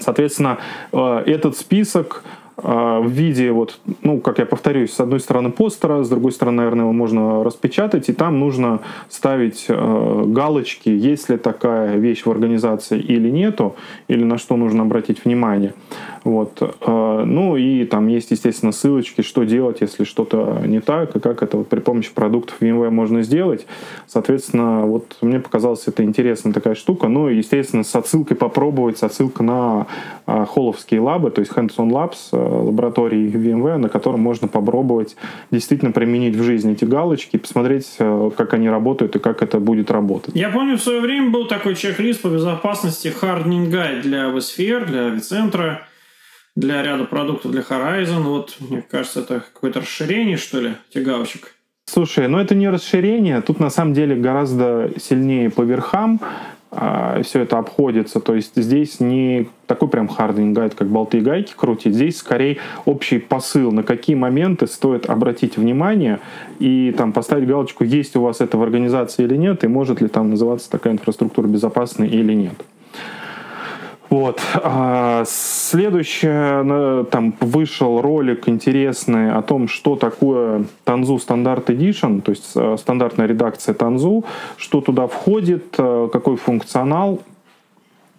Соответственно, 0.00 0.58
э, 0.92 1.22
этот 1.26 1.56
список 1.56 2.22
в 2.62 3.08
виде, 3.08 3.52
вот, 3.52 3.78
ну, 4.02 4.20
как 4.20 4.38
я 4.38 4.46
повторюсь, 4.46 4.92
с 4.92 5.00
одной 5.00 5.20
стороны 5.20 5.50
постера, 5.50 6.02
с 6.02 6.08
другой 6.08 6.32
стороны, 6.32 6.58
наверное, 6.58 6.82
его 6.82 6.92
можно 6.92 7.44
распечатать, 7.44 8.08
и 8.08 8.12
там 8.12 8.40
нужно 8.40 8.80
ставить 9.08 9.66
э, 9.68 10.24
галочки, 10.26 10.88
есть 10.88 11.28
ли 11.28 11.36
такая 11.36 11.96
вещь 11.96 12.24
в 12.24 12.30
организации 12.30 12.98
или 12.98 13.30
нету, 13.30 13.76
или 14.08 14.24
на 14.24 14.38
что 14.38 14.56
нужно 14.56 14.82
обратить 14.82 15.24
внимание. 15.24 15.72
Вот. 16.24 16.60
Э, 16.60 17.22
ну 17.24 17.56
и 17.56 17.84
там 17.84 18.08
есть, 18.08 18.32
естественно, 18.32 18.72
ссылочки, 18.72 19.22
что 19.22 19.44
делать, 19.44 19.80
если 19.80 20.04
что-то 20.04 20.60
не 20.66 20.80
так, 20.80 21.16
и 21.16 21.20
как 21.20 21.42
это 21.42 21.58
вот 21.58 21.68
при 21.68 21.80
помощи 21.80 22.12
продуктов 22.12 22.56
VMware 22.60 22.90
можно 22.90 23.22
сделать. 23.22 23.66
Соответственно, 24.06 24.82
вот 24.82 25.16
мне 25.20 25.38
показалась 25.38 25.86
это 25.86 26.02
интересная 26.02 26.52
такая 26.52 26.74
штука. 26.74 27.08
Ну 27.08 27.28
и, 27.28 27.36
естественно, 27.36 27.84
с 27.84 27.94
отсылкой 27.94 28.36
попробовать, 28.36 28.98
с 28.98 29.02
отсылкой 29.02 29.46
на 29.46 29.86
э, 30.26 30.44
холловские 30.46 31.00
лабы, 31.00 31.30
то 31.30 31.40
есть 31.40 31.52
Hands-on 31.52 31.90
Labs, 31.90 32.30
лабораторий 32.48 33.28
VMware, 33.28 33.78
на 33.78 33.88
котором 33.88 34.20
можно 34.20 34.48
попробовать 34.48 35.16
действительно 35.50 35.92
применить 35.92 36.36
в 36.36 36.42
жизни 36.42 36.72
эти 36.72 36.84
галочки, 36.84 37.36
посмотреть, 37.36 37.96
э, 37.98 38.30
как 38.36 38.54
они 38.54 38.68
работают 38.68 39.16
и 39.16 39.18
как 39.18 39.42
это 39.42 39.60
будет 39.60 39.90
работать. 39.90 40.34
Я 40.34 40.50
помню, 40.50 40.76
в 40.76 40.82
свое 40.82 41.00
время 41.00 41.30
был 41.30 41.46
такой 41.46 41.74
чек-лист 41.74 42.22
по 42.22 42.28
безопасности 42.28 43.12
Hardening 43.20 43.70
Guide 43.70 44.02
для 44.02 44.24
vSphere, 44.30 44.86
для 44.86 45.08
vCentra, 45.08 45.78
для 46.56 46.82
ряда 46.82 47.04
продуктов 47.04 47.52
для 47.52 47.62
Horizon. 47.62 48.22
Вот, 48.22 48.56
мне 48.60 48.82
кажется, 48.82 49.20
это 49.20 49.40
какое-то 49.40 49.80
расширение, 49.80 50.36
что 50.36 50.60
ли, 50.60 50.72
этих 50.90 51.04
галочек. 51.04 51.54
Слушай, 51.86 52.28
ну 52.28 52.38
это 52.38 52.54
не 52.54 52.68
расширение, 52.68 53.40
тут 53.40 53.60
на 53.60 53.70
самом 53.70 53.94
деле 53.94 54.14
гораздо 54.14 54.90
сильнее 54.98 55.48
по 55.48 55.62
верхам 55.62 56.20
а, 56.70 57.22
все 57.22 57.42
это 57.42 57.58
обходится. 57.58 58.20
То 58.20 58.34
есть 58.34 58.52
здесь 58.56 59.00
не 59.00 59.48
такой 59.66 59.88
прям 59.88 60.08
hardening 60.08 60.56
guide, 60.56 60.74
как 60.74 60.88
болты 60.88 61.18
и 61.18 61.20
гайки 61.20 61.54
крутить. 61.56 61.94
Здесь 61.94 62.18
скорее 62.18 62.58
общий 62.84 63.18
посыл, 63.18 63.72
на 63.72 63.82
какие 63.82 64.16
моменты 64.16 64.66
стоит 64.66 65.08
обратить 65.08 65.56
внимание 65.56 66.20
и 66.58 66.94
там 66.96 67.12
поставить 67.12 67.48
галочку, 67.48 67.84
есть 67.84 68.16
у 68.16 68.22
вас 68.22 68.40
это 68.40 68.58
в 68.58 68.62
организации 68.62 69.24
или 69.24 69.36
нет, 69.36 69.64
и 69.64 69.68
может 69.68 70.00
ли 70.00 70.08
там 70.08 70.30
называться 70.30 70.70
такая 70.70 70.92
инфраструктура 70.92 71.46
безопасной 71.46 72.08
или 72.08 72.34
нет. 72.34 72.54
Вот. 74.10 74.40
А 74.62 75.24
следующее, 75.26 77.04
там 77.10 77.34
вышел 77.40 78.00
ролик 78.00 78.48
интересный 78.48 79.32
о 79.32 79.42
том, 79.42 79.68
что 79.68 79.96
такое 79.96 80.64
Tanzu 80.86 81.18
Standard 81.18 81.66
Edition, 81.66 82.22
то 82.22 82.30
есть 82.30 82.52
э, 82.54 82.76
стандартная 82.78 83.26
редакция 83.26 83.74
Tanzu, 83.74 84.24
что 84.56 84.80
туда 84.80 85.06
входит, 85.08 85.74
э, 85.76 86.08
какой 86.10 86.36
функционал, 86.36 87.20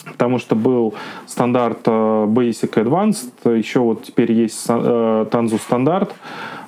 потому 0.06 0.38
что 0.38 0.56
был 0.56 0.94
стандарт 1.26 1.80
э, 1.86 1.92
Basic 1.92 2.72
Advanced, 2.74 3.58
еще 3.58 3.80
вот 3.80 4.04
теперь 4.04 4.32
есть 4.32 4.70
Tanzu 4.70 5.60
стандарт, 5.60 6.14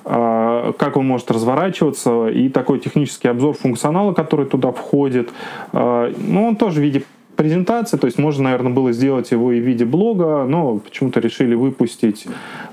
как 0.04 0.96
он 0.96 1.06
может 1.06 1.30
разворачиваться, 1.30 2.26
и 2.26 2.48
такой 2.48 2.80
технический 2.80 3.28
обзор 3.28 3.54
функционала, 3.54 4.12
который 4.12 4.46
туда 4.46 4.72
входит. 4.72 5.30
Ну, 5.72 6.48
он 6.48 6.56
тоже 6.56 6.80
в 6.80 6.82
виде 6.82 7.04
презентация, 7.36 7.98
то 7.98 8.06
есть 8.06 8.18
можно, 8.18 8.44
наверное, 8.44 8.72
было 8.72 8.92
сделать 8.92 9.30
его 9.30 9.52
и 9.52 9.60
в 9.60 9.64
виде 9.64 9.84
блога, 9.84 10.44
но 10.48 10.78
почему-то 10.78 11.20
решили 11.20 11.54
выпустить 11.54 12.26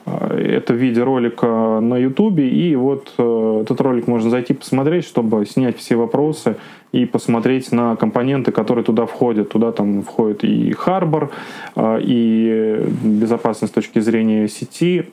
э, 0.05 0.57
это 0.57 0.73
в 0.73 0.77
виде 0.77 1.03
ролика 1.03 1.79
на 1.81 1.97
YouTube, 1.97 2.39
и 2.39 2.75
вот 2.75 3.13
э, 3.17 3.61
этот 3.63 3.81
ролик 3.81 4.07
можно 4.07 4.29
зайти 4.29 4.53
посмотреть, 4.53 5.05
чтобы 5.05 5.45
снять 5.45 5.77
все 5.77 5.95
вопросы 5.95 6.55
и 6.91 7.05
посмотреть 7.05 7.71
на 7.71 7.95
компоненты, 7.95 8.51
которые 8.51 8.83
туда 8.83 9.05
входят. 9.05 9.49
Туда 9.49 9.71
там 9.71 10.01
входит 10.03 10.43
и 10.43 10.71
Harbor, 10.71 11.29
э, 11.75 11.99
и 12.01 12.81
безопасность 13.03 13.73
с 13.73 13.75
точки 13.75 13.99
зрения 13.99 14.47
сети, 14.47 15.05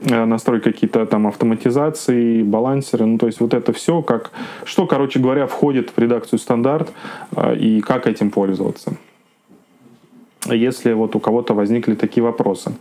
настроить 0.00 0.62
какие-то 0.62 1.06
там 1.06 1.26
автоматизации, 1.26 2.42
балансеры, 2.42 3.04
ну 3.06 3.18
то 3.18 3.26
есть 3.26 3.40
вот 3.40 3.54
это 3.54 3.72
все, 3.72 4.02
как, 4.02 4.30
что, 4.64 4.86
короче 4.86 5.18
говоря, 5.18 5.46
входит 5.46 5.90
в 5.90 5.98
редакцию 5.98 6.38
стандарт 6.38 6.92
и 7.56 7.80
как 7.80 8.06
этим 8.06 8.30
пользоваться 8.30 8.96
если 10.46 10.92
вот 10.92 11.16
у 11.16 11.20
кого-то 11.20 11.54
возникли 11.54 11.94
такие 11.94 12.22
вопросы. 12.22 12.72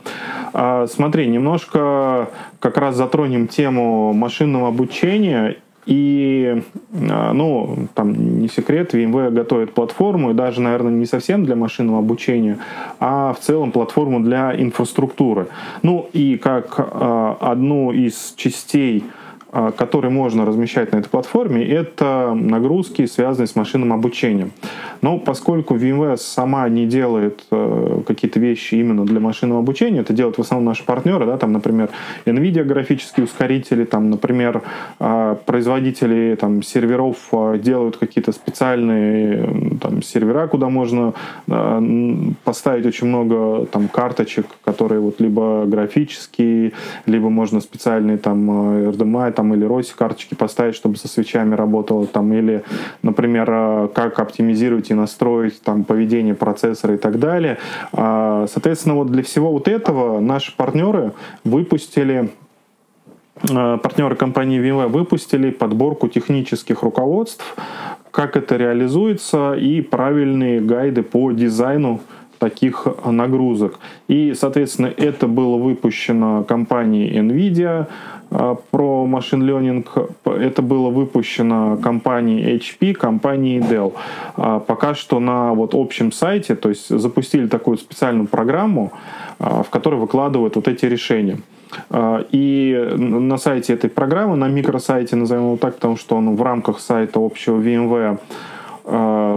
Смотри, 0.87 1.27
немножко 1.27 2.29
как 2.59 2.77
раз 2.77 2.95
затронем 2.95 3.47
тему 3.47 4.13
машинного 4.13 4.67
обучения 4.67 5.57
и, 5.87 6.61
ну, 6.91 7.87
там 7.95 8.39
не 8.41 8.49
секрет, 8.49 8.93
VMware 8.93 9.31
готовит 9.31 9.73
платформу, 9.73 10.31
и 10.31 10.33
даже, 10.33 10.61
наверное, 10.61 10.91
не 10.91 11.05
совсем 11.05 11.45
для 11.45 11.55
машинного 11.55 11.99
обучения, 11.99 12.59
а 12.99 13.33
в 13.33 13.39
целом 13.39 13.71
платформу 13.71 14.19
для 14.19 14.53
инфраструктуры. 14.61 15.47
Ну, 15.81 16.09
и 16.13 16.37
как 16.37 16.79
одну 17.39 17.91
из 17.91 18.33
частей 18.35 19.05
а, 19.57 19.71
который 19.71 20.11
можно 20.11 20.45
размещать 20.45 20.91
на 20.91 20.97
этой 20.97 21.09
платформе, 21.09 21.65
это 21.65 22.35
нагрузки, 22.35 23.07
связанные 23.07 23.47
с 23.47 23.55
машинным 23.55 23.91
обучением. 23.91 24.51
Но 25.01 25.17
поскольку 25.17 25.75
VMware 25.75 26.17
сама 26.17 26.69
не 26.69 26.85
делает 26.85 27.43
э, 27.49 28.01
какие-то 28.05 28.39
вещи 28.39 28.75
именно 28.75 29.03
для 29.03 29.19
машинного 29.19 29.61
обучения, 29.61 30.01
это 30.01 30.13
делают 30.13 30.37
в 30.37 30.41
основном 30.41 30.65
наши 30.65 30.83
партнеры, 30.83 31.25
да, 31.25 31.37
там, 31.37 31.53
например, 31.53 31.89
NVIDIA 32.25 32.63
графические 32.63 33.23
ускорители, 33.23 33.83
там, 33.85 34.11
например, 34.11 34.61
э, 34.99 35.35
производители 35.47 36.37
там, 36.39 36.61
серверов 36.61 37.17
э, 37.31 37.57
делают 37.57 37.97
какие-то 37.97 38.33
специальные 38.33 39.77
там, 39.81 40.03
сервера, 40.03 40.45
куда 40.47 40.69
можно 40.69 41.13
поставить 42.43 42.85
очень 42.85 43.07
много 43.07 43.65
там, 43.65 43.87
карточек, 43.87 44.45
которые 44.63 44.99
вот 44.99 45.19
либо 45.19 45.65
графические, 45.65 46.73
либо 47.05 47.29
можно 47.29 47.59
специальные 47.59 48.17
там 48.17 48.49
RDMI 48.89 49.31
там, 49.31 49.46
или 49.53 49.67
ROSI 49.67 49.95
карточки 49.95 50.33
поставить, 50.33 50.75
чтобы 50.75 50.97
со 50.97 51.07
свечами 51.07 51.55
работало, 51.55 52.07
там, 52.07 52.33
или, 52.33 52.63
например, 53.01 53.47
э, 53.49 53.87
как 53.93 54.19
оптимизировать 54.19 54.89
и 54.89 54.93
настроить 54.93 55.61
там, 55.61 55.83
поведение 55.83 56.35
процессора 56.35 56.95
и 56.95 56.97
так 56.97 57.19
далее. 57.19 57.57
А, 57.93 58.45
соответственно, 58.47 58.95
вот 58.95 59.11
для 59.11 59.23
всего 59.23 59.51
вот 59.51 59.67
этого 59.67 60.19
наши 60.19 60.55
партнеры 60.55 61.13
выпустили 61.43 62.31
э, 63.49 63.77
партнеры 63.81 64.15
компании 64.15 64.59
VMware 64.59 64.87
выпустили 64.87 65.51
подборку 65.51 66.07
технических 66.07 66.83
руководств, 66.83 67.55
как 68.11 68.35
это 68.35 68.55
реализуется, 68.55 69.53
и 69.53 69.81
правильные 69.81 70.59
гайды 70.59 71.03
по 71.03 71.31
дизайну 71.31 72.01
таких 72.39 72.87
нагрузок. 73.05 73.79
И, 74.07 74.33
соответственно, 74.33 74.91
это 74.95 75.27
было 75.27 75.57
выпущено 75.57 76.43
компанией 76.43 77.19
NVIDIA, 77.19 77.87
а, 78.29 78.55
про 78.71 79.05
машин 79.05 79.43
learning. 79.43 79.85
Это 80.25 80.61
было 80.61 80.89
выпущено 80.89 81.77
компанией 81.77 82.57
HP, 82.57 82.93
компанией 82.93 83.59
Dell. 83.59 83.93
А, 84.35 84.59
пока 84.59 84.95
что 84.95 85.19
на 85.19 85.53
вот 85.53 85.73
общем 85.73 86.11
сайте, 86.11 86.55
то 86.55 86.69
есть 86.69 86.89
запустили 86.89 87.47
такую 87.47 87.77
специальную 87.77 88.27
программу, 88.27 88.91
а, 89.39 89.63
в 89.63 89.69
которой 89.69 89.95
выкладывают 89.95 90.55
вот 90.55 90.67
эти 90.67 90.85
решения. 90.85 91.39
И 92.31 92.93
на 92.95 93.37
сайте 93.37 93.73
этой 93.73 93.89
программы, 93.89 94.37
на 94.37 94.47
микросайте, 94.47 95.17
назовем 95.17 95.43
его 95.43 95.57
так, 95.57 95.75
потому 95.75 95.97
что 95.97 96.15
он 96.15 96.37
в 96.37 96.41
рамках 96.41 96.79
сайта 96.79 97.19
общего 97.19 97.59
VMware, 97.59 98.19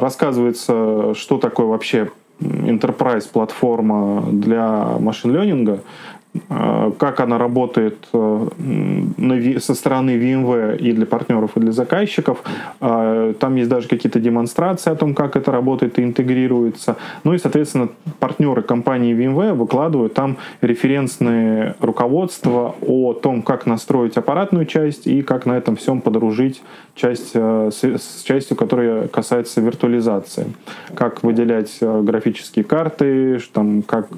рассказывается, 0.00 1.14
что 1.16 1.38
такое 1.38 1.66
вообще 1.66 2.08
enterprise 2.40 3.28
платформа 3.30 4.22
для 4.30 4.96
машин-ленинга, 4.98 5.74
Э, 5.74 6.19
как 6.48 7.18
она 7.20 7.38
работает 7.38 8.06
э, 8.12 9.58
со 9.58 9.74
стороны 9.74 10.10
VMware 10.10 10.78
и 10.78 10.92
для 10.92 11.04
партнеров, 11.04 11.56
и 11.56 11.60
для 11.60 11.72
заказчиков. 11.72 12.42
Э, 12.80 13.34
там 13.38 13.56
есть 13.56 13.68
даже 13.68 13.88
какие-то 13.88 14.20
демонстрации 14.20 14.92
о 14.92 14.94
том, 14.94 15.14
как 15.14 15.34
это 15.34 15.50
работает 15.50 15.98
и 15.98 16.04
интегрируется. 16.04 16.96
Ну 17.24 17.34
и, 17.34 17.38
соответственно, 17.38 17.88
партнеры 18.20 18.62
компании 18.62 19.14
VMware 19.14 19.54
выкладывают 19.54 20.14
там 20.14 20.36
референсные 20.60 21.74
руководства 21.80 22.76
о 22.80 23.12
том, 23.12 23.42
как 23.42 23.66
настроить 23.66 24.16
аппаратную 24.16 24.66
часть 24.66 25.08
и 25.08 25.22
как 25.22 25.46
на 25.46 25.56
этом 25.56 25.74
всем 25.74 26.00
подружить 26.00 26.62
часть 26.94 27.34
с 27.34 28.22
частью, 28.24 28.56
которая 28.56 29.08
касается 29.08 29.60
виртуализации. 29.60 30.46
Как 30.94 31.22
выделять 31.22 31.78
графические 31.80 32.64
карты, 32.64 33.40
там, 33.52 33.82
как 33.82 34.08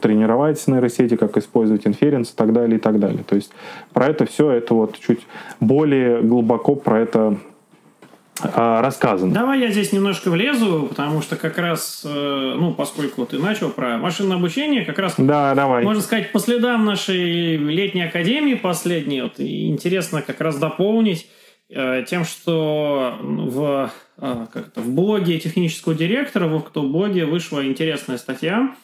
тренировать 0.00 0.62
нейросети, 0.68 1.16
как 1.16 1.36
использовать 1.36 1.47
использовать 1.48 1.86
инференс 1.86 2.30
и 2.30 2.36
так 2.36 2.52
далее, 2.52 2.78
и 2.78 2.80
так 2.80 2.98
далее. 3.00 3.24
То 3.26 3.36
есть 3.36 3.52
про 3.92 4.06
это 4.06 4.26
все, 4.26 4.50
это 4.50 4.74
вот 4.74 4.98
чуть 4.98 5.26
более 5.60 6.22
глубоко 6.22 6.74
про 6.74 7.00
это 7.00 7.38
а, 8.40 8.82
рассказано. 8.82 9.32
Давай 9.34 9.60
я 9.60 9.70
здесь 9.70 9.92
немножко 9.92 10.30
влезу, 10.30 10.86
потому 10.88 11.22
что 11.22 11.36
как 11.36 11.58
раз, 11.58 12.02
э, 12.04 12.54
ну, 12.56 12.72
поскольку 12.72 13.26
ты 13.26 13.38
начал 13.38 13.70
про 13.70 13.98
машинное 13.98 14.36
обучение, 14.36 14.84
как 14.84 14.98
раз, 14.98 15.14
да, 15.18 15.54
давай. 15.54 15.82
можно 15.82 16.02
сказать, 16.02 16.30
по 16.30 16.38
следам 16.38 16.84
нашей 16.84 17.56
летней 17.56 18.02
академии 18.02 18.54
последней, 18.54 19.22
вот, 19.22 19.40
интересно 19.40 20.22
как 20.22 20.40
раз 20.40 20.56
дополнить 20.56 21.28
э, 21.68 22.04
тем, 22.08 22.24
что 22.24 23.18
в, 23.20 23.90
э, 24.18 24.46
как 24.52 24.68
это, 24.68 24.80
в 24.82 24.90
блоге 24.90 25.40
технического 25.40 25.94
директора, 25.94 26.46
в 26.46 26.70
блоге 26.74 27.24
вышла 27.24 27.66
интересная 27.66 28.18
статья. 28.18 28.74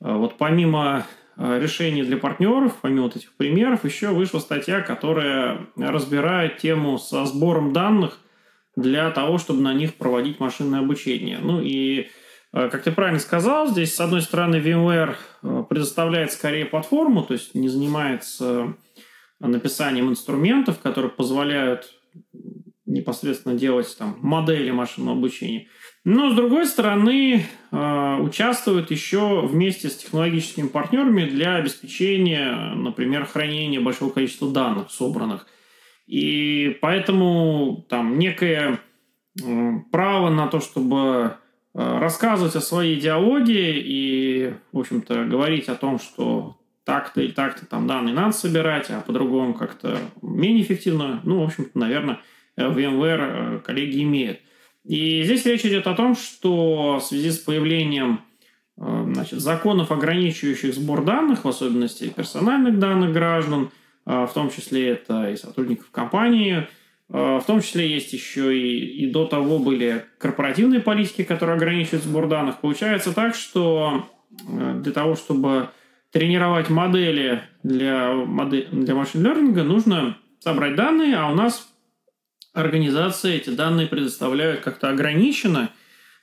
Вот 0.00 0.36
помимо 0.36 1.06
решений 1.38 2.02
для 2.02 2.16
партнеров, 2.16 2.78
помимо 2.82 3.04
вот 3.04 3.16
этих 3.16 3.32
примеров, 3.34 3.84
еще 3.84 4.08
вышла 4.08 4.40
статья, 4.40 4.80
которая 4.80 5.68
разбирает 5.76 6.58
тему 6.58 6.98
со 6.98 7.24
сбором 7.26 7.72
данных 7.72 8.18
для 8.76 9.10
того, 9.10 9.38
чтобы 9.38 9.62
на 9.62 9.72
них 9.72 9.94
проводить 9.94 10.40
машинное 10.40 10.80
обучение. 10.80 11.38
Ну 11.40 11.60
и, 11.60 12.08
э, 12.52 12.68
как 12.68 12.82
ты 12.82 12.92
правильно 12.92 13.20
сказал, 13.20 13.68
здесь, 13.68 13.94
с 13.94 14.00
одной 14.00 14.22
стороны, 14.22 14.56
VMware 14.56 15.14
э, 15.42 15.64
предоставляет 15.68 16.32
скорее 16.32 16.64
платформу, 16.64 17.22
то 17.22 17.34
есть 17.34 17.54
не 17.54 17.68
занимается 17.68 18.74
написанием 19.40 20.10
инструментов, 20.10 20.80
которые 20.80 21.10
позволяют 21.10 21.92
непосредственно 22.86 23.56
делать 23.56 23.94
там, 23.98 24.18
модели 24.20 24.70
машинного 24.70 25.16
обучения. 25.16 25.68
Но, 26.04 26.30
с 26.30 26.34
другой 26.34 26.66
стороны, 26.66 27.44
э, 27.70 28.16
участвуют 28.20 28.90
еще 28.90 29.46
вместе 29.46 29.88
с 29.88 29.96
технологическими 29.96 30.68
партнерами 30.68 31.24
для 31.24 31.56
обеспечения, 31.56 32.72
например, 32.74 33.26
хранения 33.26 33.80
большого 33.80 34.10
количества 34.10 34.50
данных 34.50 34.90
собранных. 34.90 35.46
И 36.06 36.78
поэтому 36.80 37.84
там 37.88 38.18
некое 38.18 38.78
э, 39.42 39.72
право 39.92 40.30
на 40.30 40.46
то, 40.46 40.60
чтобы 40.60 41.36
э, 41.74 41.98
рассказывать 41.98 42.56
о 42.56 42.60
своей 42.60 42.98
идеологии 42.98 43.76
и, 43.76 44.54
в 44.72 44.78
общем-то, 44.78 45.24
говорить 45.24 45.68
о 45.68 45.74
том, 45.74 45.98
что 45.98 46.56
так-то 46.84 47.20
и 47.20 47.28
так-то 47.28 47.66
там 47.66 47.86
данные 47.86 48.14
надо 48.14 48.32
собирать, 48.32 48.88
а 48.88 49.02
по-другому 49.02 49.52
как-то 49.52 49.98
менее 50.22 50.62
эффективно, 50.62 51.20
ну, 51.24 51.42
в 51.42 51.48
общем-то, 51.48 51.78
наверное, 51.78 52.20
VMware 52.56 53.60
коллеги 53.60 54.02
имеют. 54.04 54.40
И 54.84 55.22
здесь 55.22 55.44
речь 55.44 55.64
идет 55.64 55.86
о 55.86 55.94
том, 55.94 56.14
что 56.14 56.98
в 56.98 57.04
связи 57.04 57.30
с 57.30 57.38
появлением 57.38 58.22
э, 58.76 59.10
значит, 59.12 59.40
законов, 59.40 59.92
ограничивающих 59.92 60.74
сбор 60.74 61.04
данных, 61.04 61.44
в 61.44 61.48
особенности 61.48 62.08
персональных 62.08 62.78
данных 62.78 63.12
граждан, 63.12 63.70
э, 64.06 64.26
в 64.26 64.32
том 64.32 64.50
числе 64.50 64.88
это 64.90 65.30
и 65.30 65.36
сотрудников 65.36 65.90
компании, 65.90 66.66
э, 67.10 67.38
в 67.38 67.44
том 67.46 67.60
числе 67.60 67.88
есть 67.88 68.12
еще 68.12 68.56
и, 68.58 69.04
и 69.04 69.10
до 69.10 69.26
того 69.26 69.58
были 69.58 70.04
корпоративные 70.18 70.80
политики, 70.80 71.22
которые 71.22 71.56
ограничивают 71.56 72.04
сбор 72.04 72.28
данных. 72.28 72.60
Получается 72.60 73.12
так, 73.12 73.34
что 73.34 74.08
для 74.30 74.92
того, 74.92 75.16
чтобы 75.16 75.70
тренировать 76.10 76.70
модели 76.70 77.42
для, 77.62 78.12
модель, 78.12 78.68
для 78.70 78.94
машин-лернинга, 78.94 79.64
нужно 79.64 80.18
собрать 80.40 80.74
данные, 80.74 81.16
а 81.16 81.30
у 81.30 81.34
нас 81.34 81.68
организации 82.58 83.36
эти 83.36 83.50
данные 83.50 83.86
предоставляют 83.86 84.60
как-то 84.60 84.90
ограниченно 84.90 85.70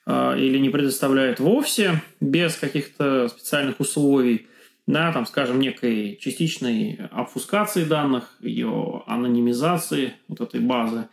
э, 0.05 0.39
или 0.39 0.57
не 0.57 0.69
предоставляют 0.69 1.39
вовсе, 1.39 2.01
без 2.19 2.55
каких-то 2.55 3.27
специальных 3.27 3.79
условий, 3.79 4.47
да, 4.87 5.11
там, 5.11 5.25
скажем, 5.25 5.59
некой 5.59 6.17
частичной 6.21 6.99
обфускации 7.11 7.85
данных, 7.85 8.35
ее 8.39 9.03
анонимизации 9.07 10.13
вот 10.27 10.41
этой 10.41 10.59
базы 10.59 11.07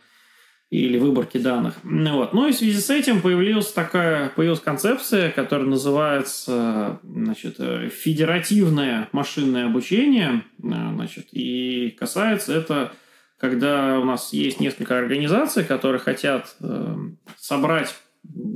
или 0.69 0.97
выборки 0.97 1.37
данных. 1.37 1.75
Ну 1.83 2.17
вот. 2.17 2.33
Ну 2.33 2.47
и 2.47 2.51
в 2.51 2.55
связи 2.55 2.79
с 2.79 2.89
этим 2.89 3.21
появилась 3.21 3.71
такая, 3.71 4.29
появилась 4.29 4.59
концепция, 4.59 5.29
которая 5.29 5.67
называется 5.67 6.99
значит, 7.03 7.57
федеративное 7.91 9.07
машинное 9.11 9.67
обучение, 9.67 10.43
значит, 10.57 11.27
и 11.31 11.95
касается 11.99 12.55
это 12.55 12.91
когда 13.37 13.99
у 13.99 14.05
нас 14.05 14.33
есть 14.33 14.59
несколько 14.59 14.97
организаций, 14.97 15.63
которые 15.63 15.99
хотят 15.99 16.55
э, 16.61 16.95
собрать 17.37 17.93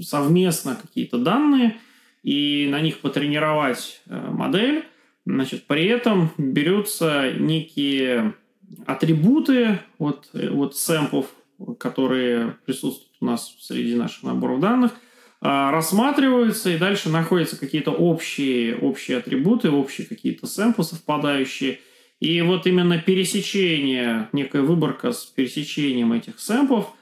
совместно 0.02 0.78
какие-то 0.82 1.18
данные 1.18 1.78
и 2.24 2.68
на 2.70 2.80
них 2.80 3.00
потренировать 3.00 4.02
э, 4.06 4.16
модель, 4.32 4.86
значит, 5.26 5.68
при 5.68 5.86
этом 5.88 6.32
берутся 6.38 7.32
некие 7.38 8.34
атрибуты 8.86 9.80
вот, 10.00 10.30
вот 10.34 10.78
сэмпов, 10.78 11.28
которые 11.80 12.58
присутствуют 12.66 13.18
у 13.20 13.26
нас 13.26 13.56
среди 13.60 13.96
наших 13.96 14.24
наборов 14.24 14.60
данных, 14.62 14.92
э, 14.92 14.96
рассматриваются, 15.42 16.70
и 16.70 16.78
дальше 16.78 17.10
находятся 17.10 17.60
какие-то 17.60 17.92
общие, 17.92 18.78
общие 18.78 19.18
атрибуты, 19.18 19.70
общие 19.70 20.08
какие-то 20.08 20.48
сэмпы 20.48 20.84
совпадающие– 20.84 21.80
и 22.19 22.41
вот 22.41 22.65
именно 22.65 22.97
пересечение, 22.97 24.30
некая 24.32 24.62
выборка 24.62 25.12
с 25.12 25.25
пересечением 25.25 26.13
этих 26.13 26.39
сэмпов, 26.39 26.93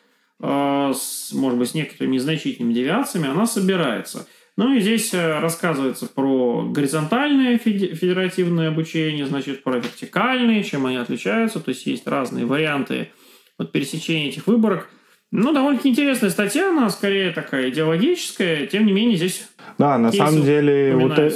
э, 0.41 0.93
с, 0.95 1.31
может 1.33 1.57
быть, 1.57 1.69
с 1.69 1.73
некоторыми 1.73 2.15
незначительными 2.15 2.73
девиациями, 2.73 3.29
она 3.29 3.45
собирается. 3.45 4.27
Ну 4.57 4.73
и 4.73 4.79
здесь 4.79 5.13
э, 5.13 5.39
рассказывается 5.39 6.07
про 6.07 6.65
горизонтальное 6.69 7.57
федеративное 7.57 8.69
обучение, 8.69 9.25
значит, 9.25 9.63
про 9.63 9.77
вертикальные, 9.77 10.63
чем 10.63 10.85
они 10.85 10.97
отличаются. 10.97 11.59
То 11.59 11.69
есть 11.69 11.85
есть 11.85 12.07
разные 12.07 12.45
варианты 12.45 13.09
вот 13.57 13.71
пересечения 13.71 14.29
этих 14.29 14.47
выборок. 14.47 14.89
Ну, 15.31 15.51
довольно-таки 15.51 15.89
интересная 15.89 16.29
статья, 16.29 16.69
она 16.69 16.89
скорее 16.89 17.31
такая 17.31 17.69
идеологическая, 17.69 18.67
тем 18.67 18.85
не 18.85 18.93
менее 18.93 19.17
здесь... 19.17 19.49
Да, 19.77 19.97
на 19.97 20.11
самом 20.11 20.43
деле, 20.43 20.95
вот, 20.95 21.17
э, 21.17 21.29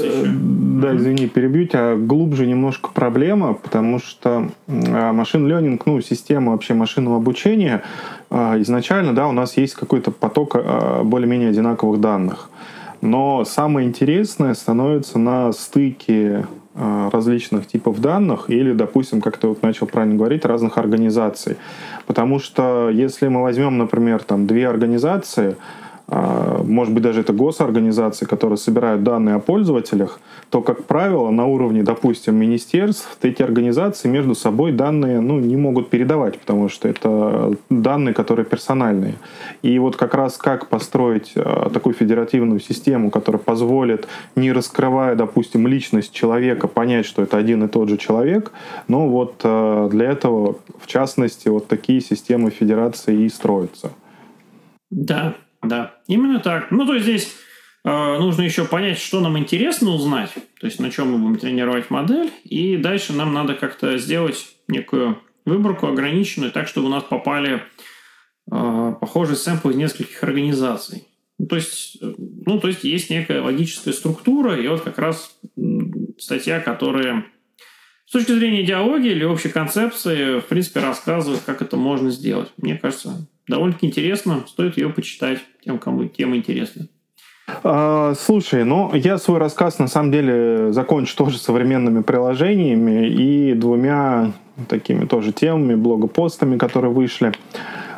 да, 0.79 0.95
извини, 0.95 1.27
перебью 1.27 1.67
тебя, 1.67 1.95
глубже 1.95 2.45
немножко 2.45 2.89
проблема, 2.93 3.55
потому 3.55 3.99
что 3.99 4.49
машин 4.67 5.47
ленинг, 5.47 5.85
ну, 5.85 5.99
система 5.99 6.53
вообще 6.53 6.73
машинного 6.73 7.17
обучения, 7.17 7.83
а, 8.29 8.61
изначально, 8.61 9.13
да, 9.13 9.27
у 9.27 9.31
нас 9.31 9.57
есть 9.57 9.73
какой-то 9.73 10.11
поток 10.11 10.51
а, 10.55 11.03
более-менее 11.03 11.49
одинаковых 11.49 11.99
данных. 11.99 12.49
Но 13.01 13.43
самое 13.45 13.87
интересное 13.87 14.53
становится 14.53 15.19
на 15.19 15.51
стыке 15.51 16.45
а, 16.45 16.58
различных 16.79 17.67
типов 17.67 17.99
данных 17.99 18.49
или, 18.49 18.73
допустим, 18.73 19.21
как 19.21 19.37
ты 19.37 19.47
вот 19.47 19.61
начал 19.61 19.85
правильно 19.87 20.15
говорить, 20.15 20.45
разных 20.45 20.77
организаций. 20.77 21.57
Потому 22.07 22.39
что 22.39 22.89
если 22.89 23.27
мы 23.27 23.41
возьмем, 23.41 23.77
например, 23.77 24.23
там 24.23 24.47
две 24.47 24.67
организации, 24.67 25.55
может 26.11 26.93
быть, 26.93 27.03
даже 27.03 27.21
это 27.21 27.33
госорганизации, 27.33 28.25
которые 28.25 28.57
собирают 28.57 29.03
данные 29.03 29.35
о 29.35 29.39
пользователях, 29.39 30.19
то, 30.49 30.61
как 30.61 30.85
правило, 30.85 31.29
на 31.29 31.45
уровне, 31.45 31.83
допустим, 31.83 32.35
министерств, 32.35 33.17
эти 33.21 33.43
организации 33.43 34.07
между 34.07 34.33
собой 34.33 34.71
данные 34.71 35.21
ну, 35.21 35.39
не 35.39 35.55
могут 35.55 35.89
передавать, 35.89 36.39
потому 36.39 36.69
что 36.69 36.87
это 36.87 37.53
данные, 37.69 38.13
которые 38.13 38.45
персональные. 38.45 39.15
И 39.61 39.77
вот 39.77 39.97
как 39.97 40.15
раз 40.15 40.37
как 40.37 40.67
построить 40.67 41.33
а, 41.35 41.69
такую 41.69 41.93
федеративную 41.93 42.59
систему, 42.59 43.11
которая 43.11 43.41
позволит, 43.41 44.07
не 44.35 44.51
раскрывая, 44.51 45.15
допустим, 45.15 45.67
личность 45.67 46.11
человека, 46.11 46.67
понять, 46.67 47.05
что 47.05 47.21
это 47.21 47.37
один 47.37 47.63
и 47.63 47.67
тот 47.67 47.89
же 47.89 47.97
человек, 47.97 48.51
но 48.87 49.07
вот 49.07 49.41
а, 49.43 49.87
для 49.89 50.09
этого, 50.11 50.55
в 50.79 50.87
частности, 50.87 51.49
вот 51.49 51.67
такие 51.67 52.01
системы 52.01 52.49
федерации 52.49 53.25
и 53.25 53.29
строятся. 53.29 53.91
Да, 54.89 55.35
да, 55.61 55.95
именно 56.07 56.39
так. 56.39 56.71
Ну, 56.71 56.85
то 56.85 56.93
есть 56.93 57.05
здесь 57.05 57.35
э, 57.83 57.89
нужно 57.89 58.43
еще 58.43 58.65
понять, 58.65 58.99
что 58.99 59.19
нам 59.19 59.37
интересно 59.37 59.91
узнать, 59.91 60.33
то 60.59 60.67
есть 60.67 60.79
на 60.79 60.91
чем 60.91 61.11
мы 61.11 61.17
будем 61.17 61.39
тренировать 61.39 61.89
модель, 61.89 62.31
и 62.43 62.77
дальше 62.77 63.13
нам 63.13 63.33
надо 63.33 63.55
как-то 63.55 63.97
сделать 63.97 64.55
некую 64.67 65.21
выборку 65.45 65.87
ограниченную, 65.87 66.51
так, 66.51 66.67
чтобы 66.67 66.87
у 66.87 66.91
нас 66.91 67.03
попали 67.03 67.63
э, 68.51 68.93
похожие 68.99 69.35
сэмплы 69.35 69.73
из 69.73 69.77
нескольких 69.77 70.23
организаций. 70.23 71.07
Ну, 71.37 71.47
то 71.47 71.55
есть, 71.55 71.97
э, 72.01 72.13
ну, 72.17 72.59
то 72.59 72.67
есть 72.67 72.83
есть 72.83 73.09
некая 73.09 73.41
логическая 73.41 73.93
структура, 73.93 74.59
и 74.59 74.67
вот 74.67 74.81
как 74.81 74.97
раз 74.97 75.37
статья, 76.17 76.59
которая 76.59 77.25
с 78.05 78.11
точки 78.11 78.31
зрения 78.31 78.63
идеологии 78.63 79.11
или 79.11 79.23
общей 79.23 79.49
концепции, 79.49 80.39
в 80.39 80.45
принципе, 80.45 80.79
рассказывает, 80.79 81.41
как 81.45 81.61
это 81.61 81.77
можно 81.77 82.09
сделать. 82.09 82.49
Мне 82.57 82.75
кажется, 82.75 83.27
довольно-таки 83.49 83.87
интересно, 83.87 84.43
стоит 84.47 84.77
ее 84.77 84.89
почитать 84.89 85.39
тем, 85.63 85.77
кому 85.79 86.05
тема 86.05 86.37
интересна. 86.37 86.87
Слушай, 88.15 88.63
ну 88.63 88.93
я 88.93 89.17
свой 89.17 89.39
рассказ 89.39 89.79
на 89.79 89.87
самом 89.87 90.11
деле 90.11 90.71
закончу 90.71 91.17
тоже 91.17 91.39
современными 91.39 92.03
приложениями 92.03 93.07
и 93.07 93.53
двумя 93.53 94.33
такими 94.67 95.05
тоже 95.05 95.31
темами, 95.31 95.75
блогопостами, 95.75 96.57
которые 96.57 96.91
вышли. 96.91 97.31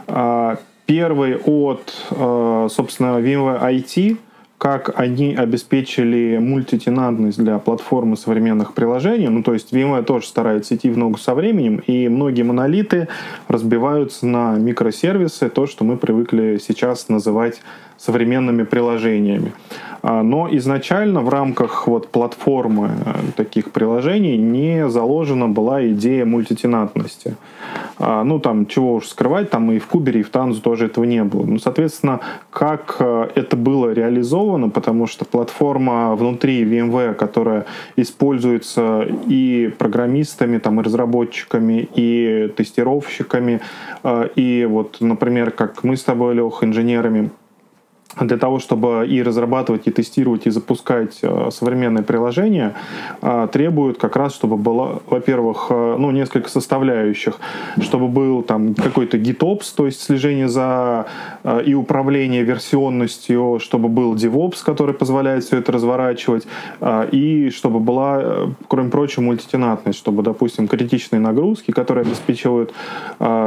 А, 0.08 0.58
первый 0.86 1.38
от, 1.38 1.94
а, 2.12 2.68
собственно, 2.70 3.20
VMware 3.20 3.62
IT, 3.62 4.18
как 4.62 5.00
они 5.00 5.34
обеспечили 5.34 6.38
мультитенантность 6.38 7.40
для 7.40 7.58
платформы 7.58 8.16
современных 8.16 8.74
приложений. 8.74 9.30
Ну, 9.30 9.42
то 9.42 9.54
есть 9.54 9.74
VMware 9.74 10.04
тоже 10.04 10.28
старается 10.28 10.76
идти 10.76 10.92
в 10.92 11.00
ногу 11.00 11.18
со 11.18 11.34
временем, 11.34 11.78
и 11.88 12.08
многие 12.08 12.44
монолиты 12.44 13.08
разбиваются 13.48 14.28
на 14.28 14.58
микросервисы, 14.58 15.50
то, 15.50 15.66
что 15.66 15.84
мы 15.84 15.98
привыкли 15.98 16.60
сейчас 16.64 17.10
называть 17.10 17.60
современными 17.98 18.62
приложениями. 18.64 19.54
А, 20.04 20.24
но 20.24 20.48
изначально 20.58 21.22
в 21.22 21.30
рамках 21.30 21.88
вот 21.88 22.08
платформы 22.08 22.90
э, 23.06 23.14
таких 23.36 23.72
приложений 23.72 24.38
не 24.38 24.90
заложена 24.90 25.48
была 25.48 25.88
идея 25.90 26.26
мультитенантности. 26.26 27.36
А, 28.00 28.24
ну, 28.24 28.40
там, 28.40 28.66
чего 28.66 28.96
уж 28.96 29.08
скрывать, 29.08 29.52
там 29.52 29.72
и 29.72 29.78
в 29.78 29.86
Кубере, 29.86 30.22
и 30.22 30.24
в 30.24 30.32
Танзу 30.32 30.62
тоже 30.62 30.88
этого 30.88 31.04
не 31.04 31.24
было. 31.24 31.46
Ну, 31.46 31.60
соответственно, 31.60 32.20
как 32.50 32.96
э, 33.00 33.30
это 33.36 33.56
было 33.56 33.92
реализовано, 33.92 34.51
потому 34.70 35.08
что 35.08 35.26
платформа 35.26 36.16
внутри 36.16 36.64
VMware, 36.64 37.14
которая 37.14 37.66
используется 37.96 39.08
и 39.28 39.74
программистами, 39.78 40.58
там, 40.58 40.80
и 40.80 40.84
разработчиками, 40.84 41.90
и 41.96 42.52
тестировщиками, 42.56 43.62
э, 44.04 44.30
и 44.36 44.66
вот, 44.70 44.98
например, 45.00 45.52
как 45.52 45.84
мы 45.84 45.96
с 45.96 46.04
тобой, 46.04 46.36
Лех, 46.36 46.64
инженерами, 46.64 47.30
для 48.20 48.38
того, 48.38 48.60
чтобы 48.60 49.08
и 49.08 49.24
разрабатывать, 49.24 49.88
и 49.88 49.92
тестировать, 49.92 50.46
и 50.48 50.50
запускать 50.50 51.20
э, 51.22 51.50
современные 51.52 52.04
приложения, 52.04 52.74
э, 53.22 53.48
требуют 53.52 53.98
как 53.98 54.16
раз, 54.16 54.36
чтобы 54.36 54.58
было, 54.58 55.02
во-первых, 55.08 55.68
э, 55.70 55.96
ну, 55.98 56.12
несколько 56.12 56.50
составляющих, 56.50 57.40
чтобы 57.82 58.08
был 58.08 58.42
там 58.44 58.74
какой-то 58.74 59.18
GitOps, 59.18 59.74
то 59.76 59.86
есть 59.86 60.02
слежение 60.02 60.48
за 60.48 61.06
и 61.66 61.74
управление 61.74 62.44
версионностью, 62.44 63.60
чтобы 63.60 63.90
был 63.90 64.16
DevOps, 64.16 64.64
который 64.64 64.94
позволяет 64.94 65.44
все 65.44 65.58
это 65.58 65.72
разворачивать, 65.72 66.48
и 67.12 67.50
чтобы 67.50 67.80
была, 67.80 68.50
кроме 68.68 68.90
прочего, 68.90 69.24
мультитенантность, 69.24 69.98
чтобы, 69.98 70.24
допустим, 70.24 70.68
критичные 70.68 71.20
нагрузки, 71.20 71.72
которые 71.72 72.06
обеспечивают 72.06 72.74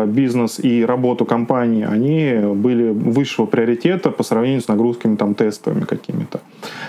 бизнес 0.07 0.59
и 0.59 0.85
работу 0.85 1.24
компании, 1.24 1.87
они 1.88 2.55
были 2.55 2.90
высшего 2.90 3.46
приоритета 3.46 4.11
по 4.11 4.22
сравнению 4.22 4.53
сравнению 4.54 4.62
с 4.62 4.68
нагрузками 4.68 5.16
там 5.16 5.34
тестовыми 5.34 5.84
какими-то. 5.84 6.40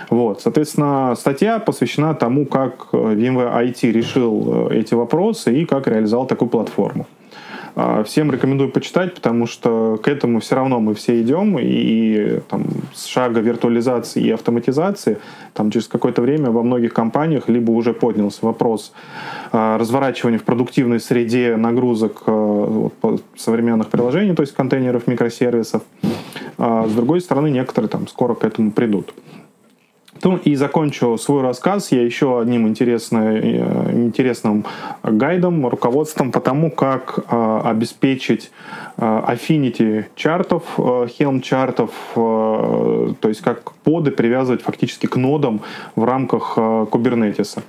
Вот. 0.10 0.42
Соответственно, 0.42 1.16
статья 1.16 1.60
посвящена 1.60 2.14
тому, 2.14 2.46
как 2.46 2.88
э, 2.94 2.98
VMware 2.98 3.54
IT 3.66 3.92
решил 3.92 4.70
э, 4.70 4.80
эти 4.80 4.96
вопросы 4.96 5.54
и 5.62 5.66
как 5.66 5.88
реализовал 5.88 6.28
такую 6.28 6.50
платформу. 6.50 7.06
А, 7.78 8.04
всем 8.04 8.32
рекомендую 8.32 8.72
почитать, 8.72 9.14
потому 9.16 9.48
что 9.48 10.00
к 10.02 10.08
этому 10.08 10.40
все 10.40 10.56
равно 10.56 10.80
мы 10.80 10.94
все 10.94 11.22
идем, 11.22 11.58
и 11.60 12.40
там, 12.50 12.64
с 12.94 13.06
шага 13.06 13.42
виртуализации 13.42 14.24
и 14.24 14.32
автоматизации 14.32 15.18
там, 15.54 15.72
через 15.72 15.88
какое-то 15.88 16.22
время 16.22 16.52
во 16.52 16.64
многих 16.64 16.94
компаниях 16.94 17.50
либо 17.50 17.72
уже 17.72 17.94
поднялся 17.94 18.46
вопрос 18.46 18.94
а, 19.52 19.78
разворачивания 19.78 20.40
в 20.40 20.44
продуктивной 20.44 21.02
среде 21.02 21.58
нагрузок 21.58 22.24
а, 22.28 22.32
вот, 23.02 23.24
современных 23.36 23.90
приложений, 23.90 24.36
то 24.36 24.44
есть 24.44 24.56
контейнеров, 24.56 25.08
микросервисов. 25.08 25.82
А 26.58 26.88
с 26.88 26.94
другой 26.94 27.22
стороны, 27.22 27.50
некоторые 27.50 27.90
там 27.90 28.08
скоро 28.08 28.36
к 28.36 28.44
этому 28.44 28.72
придут. 28.72 29.14
И 30.44 30.56
закончу 30.56 31.18
свой 31.20 31.44
рассказ 31.44 31.92
я 31.92 32.02
еще 32.02 32.40
одним 32.40 32.68
интересным, 32.68 33.24
э, 33.24 33.92
интересным 33.94 34.66
гайдом, 35.04 35.68
руководством 35.68 36.32
по 36.32 36.40
тому, 36.40 36.72
как 36.72 37.20
э, 37.30 37.62
обеспечить 37.64 38.50
э, 38.98 39.02
affinity 39.04 40.06
чартов, 40.16 40.64
Helm 40.78 41.42
чартов, 41.42 41.92
то 42.16 43.28
есть 43.28 43.42
как 43.42 43.74
поды 43.84 44.12
привязывать 44.12 44.64
фактически 44.64 45.06
к 45.06 45.16
нодам 45.16 45.62
в 45.96 46.04
рамках 46.04 46.58
Kubernetes. 46.58 47.60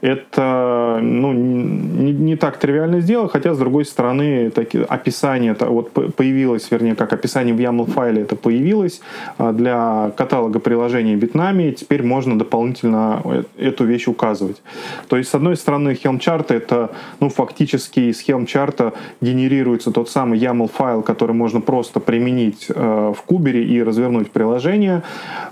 Это 0.00 1.00
ну, 1.02 1.32
не, 1.32 2.12
не 2.12 2.36
так 2.36 2.58
тривиально 2.58 3.00
сделать, 3.00 3.32
хотя, 3.32 3.54
с 3.54 3.58
другой 3.58 3.84
стороны, 3.84 4.50
таки, 4.50 4.78
описание, 4.88 5.52
это 5.52 5.66
вот 5.66 5.90
появилось, 5.90 6.70
вернее, 6.70 6.94
как 6.94 7.12
описание 7.12 7.54
в 7.54 7.58
YAML 7.58 7.90
файле 7.90 8.22
это 8.22 8.36
появилось 8.36 9.00
для 9.38 10.12
каталога 10.16 10.60
приложений 10.60 11.16
Bitnami. 11.16 11.72
Теперь 11.72 12.03
можно 12.04 12.38
дополнительно 12.38 13.44
эту 13.56 13.84
вещь 13.84 14.08
указывать. 14.08 14.62
То 15.08 15.16
есть, 15.16 15.30
с 15.30 15.34
одной 15.34 15.56
стороны, 15.56 15.96
чарта 16.20 16.54
это, 16.54 16.90
ну, 17.20 17.28
фактически 17.28 18.00
из 18.00 18.26
Helm 18.26 18.46
чарта 18.46 18.92
генерируется 19.20 19.90
тот 19.90 20.08
самый 20.08 20.38
YAML 20.38 20.70
файл, 20.72 21.02
который 21.02 21.34
можно 21.34 21.60
просто 21.60 22.00
применить 22.00 22.66
э, 22.68 23.12
в 23.16 23.22
кубере 23.22 23.64
и 23.64 23.82
развернуть 23.82 24.30
приложение. 24.30 25.02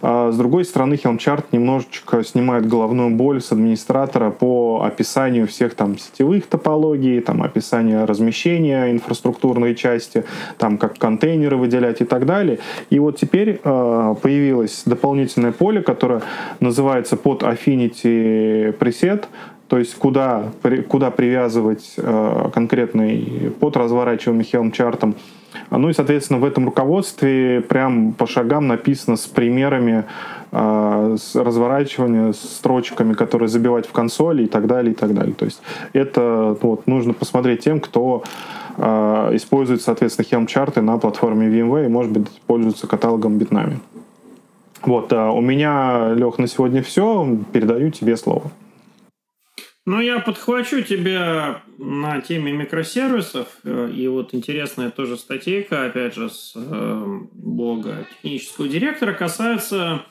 А 0.02 0.30
с 0.30 0.36
другой 0.36 0.64
стороны, 0.64 0.94
Helm 0.94 1.18
чарт 1.18 1.52
немножечко 1.52 2.24
снимает 2.24 2.66
головную 2.66 3.10
боль 3.10 3.40
с 3.40 3.52
администратора 3.52 4.30
по 4.30 4.82
описанию 4.84 5.46
всех 5.46 5.74
там 5.74 5.98
сетевых 5.98 6.46
топологий, 6.46 7.20
там 7.20 7.42
описание 7.42 8.04
размещения 8.04 8.90
инфраструктурной 8.90 9.74
части, 9.74 10.24
там 10.58 10.78
как 10.78 10.98
контейнеры 10.98 11.56
выделять 11.56 12.00
и 12.00 12.04
так 12.04 12.26
далее. 12.26 12.58
И 12.90 12.98
вот 12.98 13.18
теперь 13.18 13.60
э, 13.62 14.14
появилось 14.22 14.82
дополнительное 14.86 15.52
поле, 15.52 15.82
которое 15.82 16.22
называется 16.61 17.16
под 17.16 17.42
Affinity 17.42 18.76
preset, 18.78 19.24
то 19.72 19.78
есть 19.78 19.94
куда, 19.94 20.50
куда 20.88 21.11
привязывать 21.11 21.94
э, 21.96 22.50
конкретный 22.52 23.52
под 23.59 23.76
разворачиваемым 23.78 24.44
Helm 24.44 24.70
чартом. 24.70 25.14
Ну 25.70 25.88
и, 25.88 25.94
соответственно, 25.94 26.40
в 26.40 26.44
этом 26.44 26.66
руководстве 26.66 27.62
прям 27.62 28.12
по 28.12 28.26
шагам 28.26 28.68
написано 28.68 29.16
с 29.16 29.26
примерами 29.26 30.05
э, 30.50 31.16
с 31.18 31.35
разворачивания, 31.35 32.33
с 32.33 32.40
строчками, 32.40 33.14
которые 33.14 33.48
забивать 33.48 33.87
в 33.87 33.92
консоли 33.92 34.42
и 34.42 34.46
так 34.46 34.66
далее, 34.66 34.92
и 34.92 34.94
так 34.94 35.14
далее. 35.14 35.35
То 35.35 35.46
есть 35.46 35.62
это 35.94 36.55
вот, 36.61 36.87
нужно 36.87 37.14
посмотреть 37.14 37.61
тем, 37.61 37.81
кто 37.81 38.24
э, 38.76 38.83
использует, 39.33 39.81
соответственно, 39.81 40.26
Helm-чарты 40.26 40.83
на 40.83 40.98
платформе 40.98 41.48
VMware 41.48 41.87
и, 41.87 41.88
может 41.88 42.12
быть, 42.12 42.28
пользуется 42.46 42.87
каталогом 42.87 43.38
Bitnami. 43.38 43.76
Вот, 44.84 45.12
а 45.12 45.30
у 45.30 45.40
меня, 45.40 46.12
Лех, 46.14 46.38
на 46.38 46.46
сегодня 46.46 46.82
все. 46.82 47.38
Передаю 47.52 47.90
тебе 47.90 48.16
слово. 48.16 48.50
Ну, 49.84 50.00
я 50.00 50.20
подхвачу 50.20 50.82
тебя 50.82 51.62
на 51.78 52.20
теме 52.20 52.52
микросервисов. 52.52 53.48
Э, 53.64 53.90
и 53.90 54.06
вот 54.06 54.32
интересная 54.32 54.90
тоже 54.90 55.16
статейка, 55.16 55.86
опять 55.86 56.14
же, 56.14 56.30
с 56.30 56.52
э, 56.54 57.18
блога 57.32 58.06
технического 58.10 58.68
директора, 58.68 59.12
касается... 59.12 60.06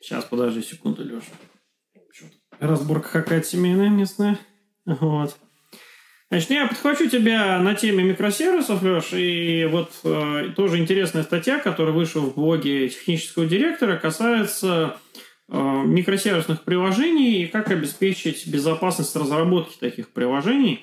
Сейчас, 0.00 0.24
подожди 0.24 0.62
секунду, 0.62 1.04
Леша. 1.04 1.32
Разборка 2.60 3.08
какая-то 3.10 3.46
семейная 3.46 3.88
местная. 3.88 4.38
Вот. 4.86 5.36
Значит, 6.32 6.48
я 6.48 6.66
подхвачу 6.66 7.10
тебя 7.10 7.58
на 7.58 7.74
теме 7.74 8.02
микросервисов, 8.04 8.82
Леш, 8.82 9.12
и 9.12 9.68
вот 9.70 9.90
э, 10.02 10.48
тоже 10.56 10.78
интересная 10.78 11.24
статья, 11.24 11.58
которая 11.58 11.92
вышла 11.92 12.20
в 12.20 12.36
блоге 12.36 12.88
технического 12.88 13.44
директора, 13.44 13.98
касается 13.98 14.96
э, 15.50 15.82
микросервисных 15.84 16.62
приложений 16.62 17.42
и 17.42 17.46
как 17.48 17.70
обеспечить 17.70 18.48
безопасность 18.48 19.14
разработки 19.14 19.76
таких 19.78 20.08
приложений. 20.08 20.80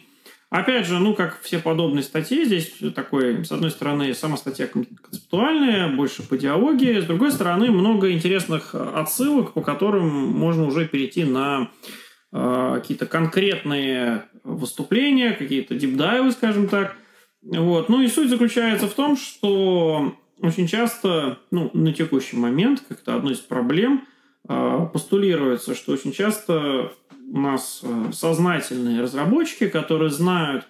Опять 0.52 0.86
же, 0.86 1.00
ну, 1.00 1.16
как 1.16 1.42
все 1.42 1.58
подобные 1.58 2.04
статьи, 2.04 2.46
здесь 2.46 2.72
такой, 2.94 3.44
с 3.44 3.52
одной 3.52 3.72
стороны, 3.72 4.14
сама 4.14 4.38
статья 4.38 4.68
концептуальная, 4.68 5.88
больше 5.88 6.22
по 6.22 6.38
диалоге, 6.38 7.02
с 7.02 7.06
другой 7.06 7.32
стороны, 7.32 7.72
много 7.72 8.12
интересных 8.12 8.76
отсылок, 8.76 9.54
по 9.54 9.62
которым 9.62 10.10
можно 10.10 10.68
уже 10.68 10.88
перейти 10.88 11.24
на 11.24 11.72
э, 11.88 12.00
какие-то 12.32 13.06
конкретные 13.06 14.26
выступления, 14.44 15.32
какие-то 15.32 15.76
дипдайвы, 15.76 16.32
скажем 16.32 16.68
так. 16.68 16.96
Вот. 17.42 17.90
Ну 17.90 18.02
и 18.02 18.08
суть 18.08 18.30
заключается 18.30 18.88
в 18.88 18.94
том, 18.94 19.18
что 19.18 20.16
очень 20.42 20.68
часто, 20.68 21.40
ну, 21.52 21.70
на 21.74 21.94
текущий 21.94 22.38
момент, 22.38 22.84
как 22.88 23.00
то 23.02 23.16
одной 23.16 23.34
из 23.34 23.40
проблем, 23.40 24.06
э, 24.48 24.88
постулируется, 24.92 25.76
что 25.76 25.92
очень 25.92 26.12
часто 26.12 26.92
у 27.32 27.40
нас 27.40 27.82
э, 27.84 28.12
сознательные 28.14 29.02
разработчики, 29.02 29.68
которые 29.68 30.10
знают, 30.10 30.66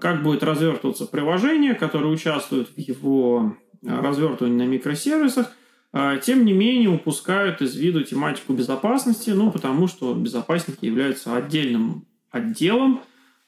как 0.00 0.22
будет 0.22 0.42
развертываться 0.42 1.06
приложение, 1.06 1.74
которые 1.74 2.12
участвуют 2.12 2.68
в 2.68 2.78
его 2.78 3.56
развертывании 3.82 4.64
на 4.64 4.68
микросервисах, 4.68 5.50
тем 5.92 6.44
не 6.44 6.52
менее 6.52 6.90
упускают 6.90 7.62
из 7.62 7.74
виду 7.74 8.02
тематику 8.02 8.52
безопасности, 8.52 9.30
ну, 9.30 9.50
потому 9.50 9.88
что 9.88 10.14
безопасники 10.14 10.84
являются 10.84 11.34
отдельным 11.34 12.06
отделом, 12.30 13.00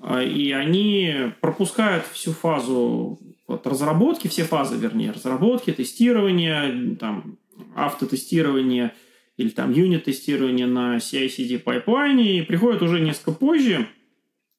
и 0.03 0.53
они 0.53 1.33
пропускают 1.43 2.07
всю 2.07 2.33
фазу 2.33 3.19
вот, 3.47 3.67
разработки, 3.67 4.29
все 4.29 4.45
фазы, 4.45 4.77
вернее, 4.77 5.11
разработки, 5.11 5.73
тестирования, 5.73 6.97
там, 6.97 7.37
автотестирования 7.75 8.95
или 9.37 9.49
там 9.49 9.73
юнит-тестирования 9.73 10.67
на 10.67 10.97
CI-CD 10.99 11.59
пайплайне, 11.59 12.39
и 12.39 12.43
приходят 12.43 12.81
уже 12.83 13.01
несколько 13.01 13.33
позже 13.33 13.89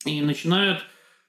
и 0.06 0.22
начинают 0.22 0.80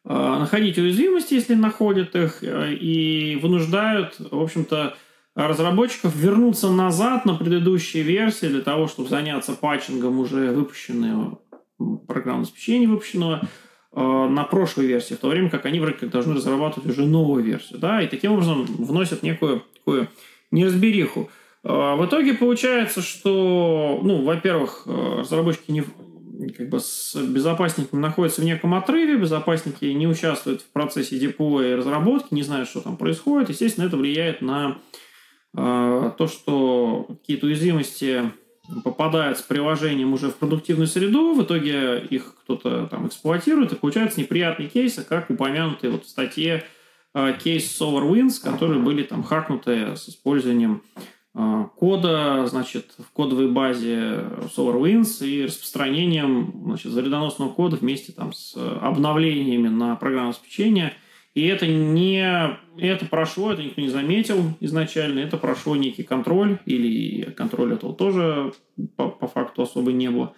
э, 0.05 0.09
находить 0.09 0.79
уязвимости, 0.79 1.35
если 1.35 1.55
находят 1.55 2.17
их, 2.17 2.43
э, 2.43 2.75
и 2.75 3.37
вынуждают, 3.37 4.17
в 4.19 4.41
общем-то, 4.41 4.97
разработчиков 5.35 6.15
вернуться 6.15 6.71
назад 6.71 7.25
на 7.25 7.35
предыдущие 7.35 8.03
версии 8.03 8.47
для 8.47 8.61
того, 8.61 8.89
чтобы 8.89 9.09
заняться 9.09 9.53
патчингом 9.55 10.19
уже 10.19 10.53
выпущенного 10.53 11.41
программного 12.07 12.43
обеспечения, 12.43 12.89
выпущенного 12.89 13.49
Э, 13.95 14.27
на 14.27 14.45
прошлой 14.45 14.87
версии, 14.87 15.15
в 15.15 15.19
то 15.19 15.29
время 15.29 15.51
как 15.51 15.67
они 15.67 15.79
вроде 15.79 15.99
как 15.99 16.09
должны 16.09 16.35
разрабатывать 16.35 16.89
уже 16.89 17.05
новую 17.05 17.45
версию, 17.45 17.79
да, 17.79 18.01
и 18.01 18.07
таким 18.07 18.33
образом 18.33 18.65
вносят 18.65 19.23
некую 19.23 19.65
такую 19.75 20.09
неразбериху. 20.51 21.29
Э, 21.63 21.97
в 21.97 22.07
итоге 22.07 22.33
получается, 22.33 23.03
что, 23.03 24.01
ну, 24.03 24.23
во-первых, 24.23 24.85
э, 24.87 25.17
разработчики 25.19 25.73
не, 25.73 25.85
как 26.53 26.71
бы 26.71 26.81
с 26.81 27.15
безопасниками 27.17 28.01
находятся 28.01 28.41
в 28.41 28.45
неком 28.45 28.73
отрыве, 28.73 29.19
безопасники 29.19 29.85
не 29.85 30.07
участвуют 30.07 30.63
в 30.63 30.73
процессе 30.73 31.19
деплоя 31.19 31.73
и 31.73 31.75
разработки, 31.75 32.33
не 32.33 32.43
знают, 32.43 32.71
что 32.71 32.81
там 32.81 32.97
происходит. 32.97 33.51
Естественно, 33.51 33.85
это 33.85 33.99
влияет 33.99 34.41
на 34.41 34.79
то, 35.55 36.27
что 36.29 37.07
какие-то 37.09 37.47
уязвимости 37.47 38.33
попадают 38.85 39.39
с 39.39 39.43
приложением 39.43 40.13
уже 40.13 40.31
в 40.31 40.37
продуктивную 40.37 40.87
среду, 40.87 41.35
в 41.35 41.43
итоге 41.43 41.99
их 41.99 42.35
кто-то 42.43 42.87
там 42.87 43.07
эксплуатирует, 43.07 43.73
и 43.73 43.77
получаются 43.77 44.21
неприятные 44.21 44.69
кейсы, 44.69 45.05
как 45.05 45.31
упомянутые 45.31 45.91
вот 45.91 46.05
в 46.05 46.09
статье 46.09 46.65
э, 47.15 47.35
кейс 47.43 47.81
SolarWinds, 47.81 48.43
которые 48.43 48.81
были 48.81 49.03
там 49.03 49.23
хакнуты 49.23 49.97
с 49.97 50.09
использованием 50.09 50.83
кода, 51.77 52.47
значит, 52.47 52.93
в 52.99 53.11
кодовой 53.13 53.49
базе 53.49 54.27
SolarWinds 54.55 55.27
и 55.27 55.47
распространением, 55.47 56.53
значит, 56.67 56.93
вредоносного 56.93 57.49
кода 57.49 57.77
вместе 57.77 58.13
там 58.13 58.35
с 58.35 58.55
обновлениями 58.55 59.69
на 59.69 59.97
программное 59.97 60.33
обеспечение– 60.33 60.95
и 61.35 61.47
это 61.47 61.67
не 61.67 62.59
это 62.79 63.07
прошло, 63.07 63.53
это 63.53 63.63
никто 63.63 63.81
не 63.81 63.89
заметил 63.89 64.43
изначально, 64.61 65.21
это 65.21 65.37
прошло 65.37 65.77
некий 65.77 66.03
контроль, 66.03 66.59
или 66.67 67.31
контроль 67.31 67.75
этого 67.75 67.95
тоже 67.95 68.53
по, 68.97 69.09
по 69.09 69.27
факту 69.27 69.63
особо 69.63 69.93
не 69.93 70.11
было. 70.11 70.35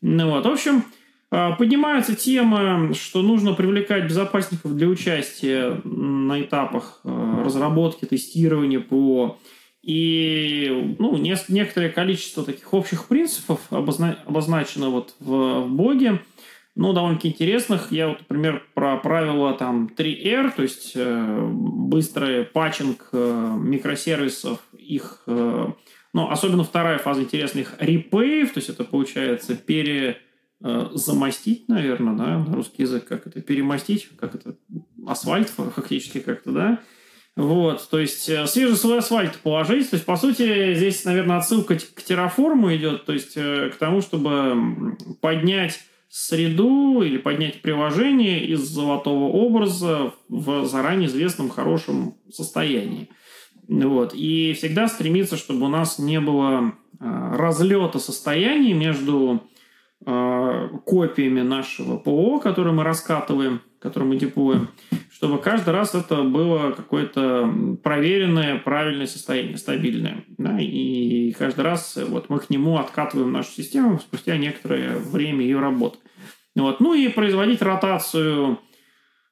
Ну 0.00 0.30
вот, 0.30 0.44
в 0.44 0.48
общем, 0.48 0.84
а, 1.30 1.52
поднимается 1.52 2.14
тема, 2.14 2.94
что 2.94 3.22
нужно 3.22 3.52
привлекать 3.52 4.04
безопасников 4.04 4.74
для 4.74 4.88
участия 4.88 5.80
на 5.84 6.40
этапах 6.40 7.00
а, 7.04 7.44
разработки, 7.44 8.06
тестирования 8.06 8.80
ПО. 8.80 9.38
И 9.82 10.96
ну, 10.98 11.16
некоторое 11.16 11.88
количество 11.90 12.44
таких 12.44 12.72
общих 12.74 13.08
принципов 13.08 13.60
обозна- 13.70 14.18
обозначено 14.26 14.90
вот 14.90 15.14
в, 15.20 15.62
в 15.62 15.68
блоге 15.68 16.20
ну, 16.78 16.92
довольно-таки 16.92 17.28
интересных. 17.28 17.90
Я 17.90 18.08
вот, 18.08 18.20
например, 18.20 18.64
про 18.78 18.96
правило 18.96 19.54
там 19.54 19.90
3R, 19.96 20.52
то 20.54 20.62
есть 20.62 20.92
э, 20.94 21.48
быстрый 21.50 22.44
патчинг 22.44 23.08
э, 23.10 23.56
микросервисов, 23.58 24.60
их, 24.72 25.24
э, 25.26 25.66
ну, 26.12 26.30
особенно 26.30 26.62
вторая 26.62 26.98
фаза 26.98 27.22
интересных 27.22 27.74
репеев, 27.80 28.52
то 28.52 28.58
есть 28.58 28.68
это 28.68 28.84
получается 28.84 29.56
пере 29.56 30.18
э, 30.62 30.90
замостить, 30.92 31.68
наверное, 31.68 32.14
да, 32.14 32.38
на 32.38 32.54
русский 32.54 32.82
язык, 32.82 33.04
как 33.04 33.26
это, 33.26 33.40
перемостить, 33.40 34.10
как 34.16 34.36
это, 34.36 34.54
асфальт 35.08 35.48
фактически 35.48 36.20
как-то, 36.20 36.52
да, 36.52 36.78
вот, 37.34 37.88
то 37.90 37.98
есть 37.98 38.28
э, 38.28 38.46
свежий 38.46 38.76
свой 38.76 38.98
асфальт 38.98 39.38
положить, 39.38 39.90
то 39.90 39.96
есть, 39.96 40.06
по 40.06 40.16
сути, 40.16 40.74
здесь, 40.74 41.04
наверное, 41.04 41.38
отсылка 41.38 41.76
к 41.76 42.02
терраформу 42.04 42.72
идет, 42.76 43.06
то 43.06 43.12
есть 43.12 43.36
э, 43.36 43.70
к 43.70 43.76
тому, 43.76 44.02
чтобы 44.02 44.96
поднять 45.20 45.80
среду 46.08 47.02
или 47.02 47.18
поднять 47.18 47.60
приложение 47.62 48.44
из 48.46 48.60
золотого 48.60 49.24
образа 49.24 50.14
в 50.28 50.64
заранее 50.64 51.08
известном 51.08 51.50
хорошем 51.50 52.16
состоянии. 52.30 53.10
Вот. 53.68 54.14
И 54.14 54.54
всегда 54.54 54.88
стремиться, 54.88 55.36
чтобы 55.36 55.66
у 55.66 55.68
нас 55.68 55.98
не 55.98 56.20
было 56.20 56.72
э, 56.98 57.04
разлета 57.36 57.98
состояний 57.98 58.72
между 58.72 59.42
э, 60.06 60.68
копиями 60.86 61.42
нашего 61.42 61.98
ПО, 61.98 62.40
которые 62.40 62.72
мы 62.72 62.82
раскатываем, 62.82 63.60
которые 63.78 64.08
мы 64.08 64.16
деплоим, 64.16 64.68
чтобы 65.18 65.38
каждый 65.38 65.70
раз 65.70 65.96
это 65.96 66.22
было 66.22 66.70
какое-то 66.70 67.52
проверенное, 67.82 68.56
правильное 68.60 69.06
состояние, 69.06 69.58
стабильное. 69.58 70.24
Да? 70.38 70.60
И 70.60 71.32
каждый 71.32 71.62
раз 71.62 71.98
вот, 72.06 72.28
мы 72.28 72.38
к 72.38 72.50
нему 72.50 72.78
откатываем 72.78 73.32
нашу 73.32 73.50
систему 73.50 73.98
спустя 73.98 74.36
некоторое 74.36 74.96
время 74.96 75.42
ее 75.42 75.58
работы. 75.58 75.98
Вот. 76.54 76.78
Ну 76.78 76.94
и 76.94 77.08
производить 77.08 77.62
ротацию 77.62 78.60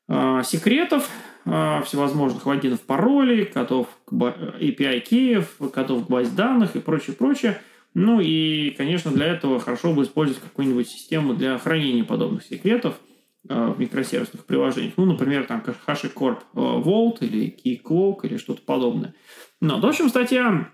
э, 0.09 0.43
секретов, 0.45 1.09
э, 1.45 1.83
всевозможных 1.85 2.45
логинов, 2.47 2.81
паролей, 2.81 3.45
кодов 3.45 3.87
API 4.11 4.99
кеев, 4.99 5.57
кодов 5.73 6.07
к 6.07 6.11
базе 6.11 6.33
данных 6.35 6.75
и 6.75 6.81
прочее, 6.81 7.15
прочее. 7.15 7.61
Ну 7.95 8.19
и, 8.19 8.71
конечно, 8.71 9.13
для 9.13 9.27
этого 9.27 9.61
хорошо 9.61 9.93
бы 9.93 10.03
использовать 10.03 10.43
какую-нибудь 10.43 10.89
систему 10.89 11.35
для 11.35 11.57
хранения 11.59 12.03
подобных 12.03 12.43
секретов 12.43 12.95
э, 12.95 13.06
в 13.49 13.79
микросервисных 13.79 14.45
приложениях. 14.45 14.95
Ну, 14.97 15.05
например, 15.05 15.45
там 15.47 15.63
HashiCorp 15.87 16.39
Vault 16.55 17.19
или 17.21 17.57
KeyCloak 17.65 18.21
или 18.25 18.37
что-то 18.37 18.63
подобное. 18.63 19.15
Ну, 19.61 19.81
в 19.81 19.87
общем, 19.87 20.09
статья 20.09 20.71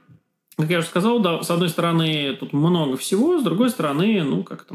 как 0.56 0.68
я 0.68 0.78
уже 0.78 0.86
сказал, 0.86 1.20
да, 1.20 1.42
с 1.42 1.50
одной 1.50 1.70
стороны, 1.70 2.36
тут 2.38 2.52
много 2.52 2.96
всего, 2.96 3.38
с 3.38 3.42
другой 3.42 3.70
стороны, 3.70 4.22
ну, 4.22 4.42
как-то 4.44 4.74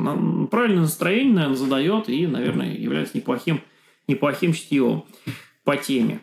правильное 0.49 0.81
настроение, 0.81 1.33
наверное, 1.33 1.55
задает 1.55 2.09
и, 2.09 2.25
наверное, 2.25 2.73
является 2.73 3.15
неплохим, 3.15 3.61
неплохим 4.07 4.53
чтивом 4.53 5.05
по 5.63 5.77
теме. 5.77 6.21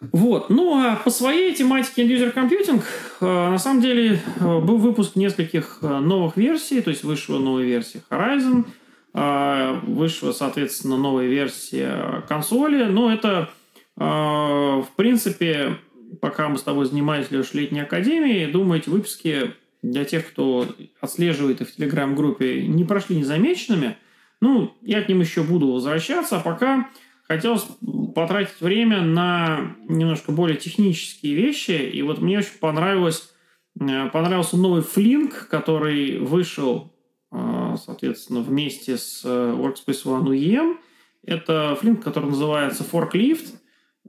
Вот. 0.00 0.50
Ну, 0.50 0.78
а 0.78 0.96
по 0.96 1.10
своей 1.10 1.54
тематике 1.54 2.04
End 2.04 2.10
User 2.10 2.34
Computing, 2.34 2.82
э, 3.20 3.24
на 3.24 3.58
самом 3.58 3.80
деле, 3.80 4.20
э, 4.38 4.60
был 4.60 4.76
выпуск 4.76 5.16
нескольких 5.16 5.78
э, 5.80 5.86
новых 5.86 6.36
версий, 6.36 6.82
то 6.82 6.90
есть 6.90 7.02
вышла 7.02 7.38
новая 7.38 7.64
версия 7.64 8.02
Horizon, 8.10 8.66
вышла, 9.16 10.32
соответственно, 10.32 10.98
новая 10.98 11.26
версия 11.26 12.22
консоли, 12.28 12.84
но 12.84 13.10
это, 13.10 13.48
в 13.96 14.88
принципе, 14.96 15.78
пока 16.20 16.48
мы 16.48 16.58
с 16.58 16.62
тобой 16.62 16.84
занимались, 16.84 17.30
Леш, 17.30 17.54
летней 17.54 17.80
академией, 17.80 18.50
думаю, 18.50 18.80
эти 18.80 18.90
выпуски 18.90 19.54
для 19.82 20.04
тех, 20.04 20.28
кто 20.28 20.66
отслеживает 21.00 21.60
их 21.60 21.68
в 21.68 21.76
Телеграм-группе, 21.76 22.66
не 22.66 22.84
прошли 22.84 23.16
незамеченными. 23.16 23.96
Ну, 24.40 24.74
я 24.82 25.02
к 25.02 25.08
ним 25.08 25.20
еще 25.20 25.42
буду 25.42 25.72
возвращаться, 25.72 26.36
а 26.36 26.40
пока 26.40 26.90
хотелось 27.26 27.66
потратить 28.14 28.60
время 28.60 29.00
на 29.00 29.76
немножко 29.88 30.32
более 30.32 30.56
технические 30.56 31.34
вещи. 31.34 31.70
И 31.70 32.02
вот 32.02 32.20
мне 32.20 32.38
очень 32.38 32.58
понравилось, 32.60 33.32
э, 33.80 34.08
понравился 34.10 34.56
новый 34.56 34.82
флинк, 34.82 35.48
который 35.48 36.18
вышел, 36.18 36.92
соответственно, 37.76 38.40
вместе 38.40 38.96
с 38.96 39.22
э, 39.24 39.28
Workspace 39.28 40.04
ONE 40.04 40.28
UEM. 40.28 40.76
Это 41.24 41.76
флинк, 41.80 42.02
который 42.02 42.30
называется 42.30 42.84
Forklift– 42.84 43.54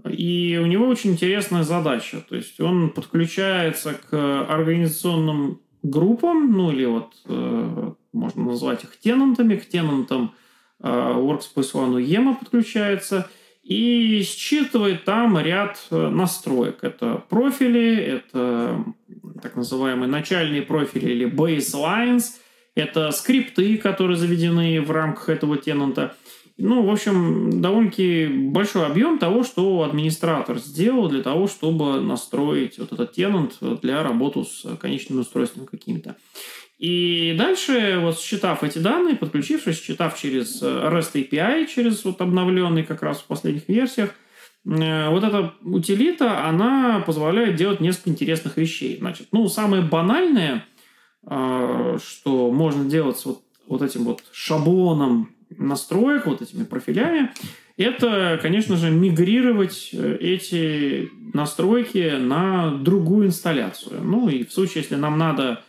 и 0.10 0.60
у 0.62 0.66
него 0.66 0.88
очень 0.88 1.12
интересная 1.12 1.64
задача. 1.64 2.24
То 2.28 2.36
есть 2.36 2.60
он 2.60 2.90
подключается 2.90 3.94
к 3.94 4.46
организационным 4.46 5.62
группам, 5.84 6.52
ну 6.52 6.72
или 6.72 6.86
вот 6.86 7.14
э, 7.26 7.92
можно 8.14 8.44
назвать 8.44 8.84
их 8.84 8.98
тенантами, 8.98 9.56
к 9.56 9.68
тенантам 9.68 10.34
э, 10.82 10.88
Workspace 10.88 11.74
ONE 11.74 12.04
EMA 12.04 12.36
подключается 12.38 13.30
и 13.64 14.22
считывает 14.24 15.04
там 15.04 15.38
ряд 15.40 15.80
э, 15.92 16.10
настроек. 16.10 16.80
Это 16.84 17.24
профили, 17.30 17.96
это 17.96 18.84
так 19.42 19.56
называемые 19.56 20.10
начальные 20.10 20.62
профили 20.62 21.12
или 21.12 21.30
baselines, 21.30 22.36
это 22.78 23.12
скрипты, 23.12 23.78
которые 23.78 24.18
заведены 24.18 24.82
в 24.82 24.92
рамках 24.92 25.30
этого 25.30 25.58
тенанта– 25.58 26.16
Ну, 26.60 26.84
в 26.84 26.90
общем, 26.90 27.62
довольно-таки 27.62 28.26
большой 28.26 28.88
объем 28.88 29.20
того, 29.20 29.44
что 29.44 29.84
администратор 29.84 30.58
сделал 30.58 31.08
для 31.08 31.22
того, 31.22 31.48
чтобы 31.48 32.02
настроить 32.02 32.80
вот 32.80 32.92
этот 32.92 33.14
тенант 33.14 33.58
для 33.84 34.02
работы 34.02 34.44
с 34.44 34.66
конечным 34.78 35.20
устройством 35.20 35.68
каким-то. 35.68 36.16
И 36.80 37.36
дальше, 37.38 38.00
вот 38.02 38.20
считав 38.20 38.64
эти 38.64 38.80
данные, 38.80 39.16
подключившись, 39.16 39.80
считав 39.80 40.20
через 40.20 40.64
REST 40.64 41.30
API, 41.30 41.68
через 41.68 42.04
вот 42.04 42.22
обновленный 42.22 42.84
как 42.84 43.04
раз 43.04 43.20
в 43.20 43.26
последних 43.26 43.70
версиях, 43.70 44.12
э, 44.66 45.10
вот 45.10 45.24
эта 45.24 45.54
утилита, 45.62 46.46
она 46.46 47.04
позволяет 47.06 47.56
делать 47.56 47.82
несколько 47.82 48.10
интересных 48.10 48.58
вещей. 48.58 48.98
Значит, 48.98 49.28
ну, 49.32 49.48
самое 49.48 49.84
банальное, 49.84 50.66
что 51.28 52.52
можно 52.52 52.86
делать 52.86 53.22
вот, 53.26 53.42
вот 53.68 53.82
этим 53.82 54.06
вот 54.06 54.24
шаблоном 54.32 55.32
настроек, 55.50 56.26
вот 56.26 56.42
этими 56.42 56.64
профилями, 56.64 57.32
это, 57.76 58.40
конечно 58.42 58.78
же, 58.78 58.90
мигрировать 58.90 59.90
э, 59.94 60.18
эти 60.20 61.10
настройки 61.34 62.16
на 62.18 62.72
другую 62.72 63.28
инсталляцию. 63.28 64.02
Ну 64.04 64.30
и 64.30 64.46
в 64.46 64.52
случае, 64.52 64.84
если 64.84 64.96
нам 64.96 65.18
надо 65.18 65.64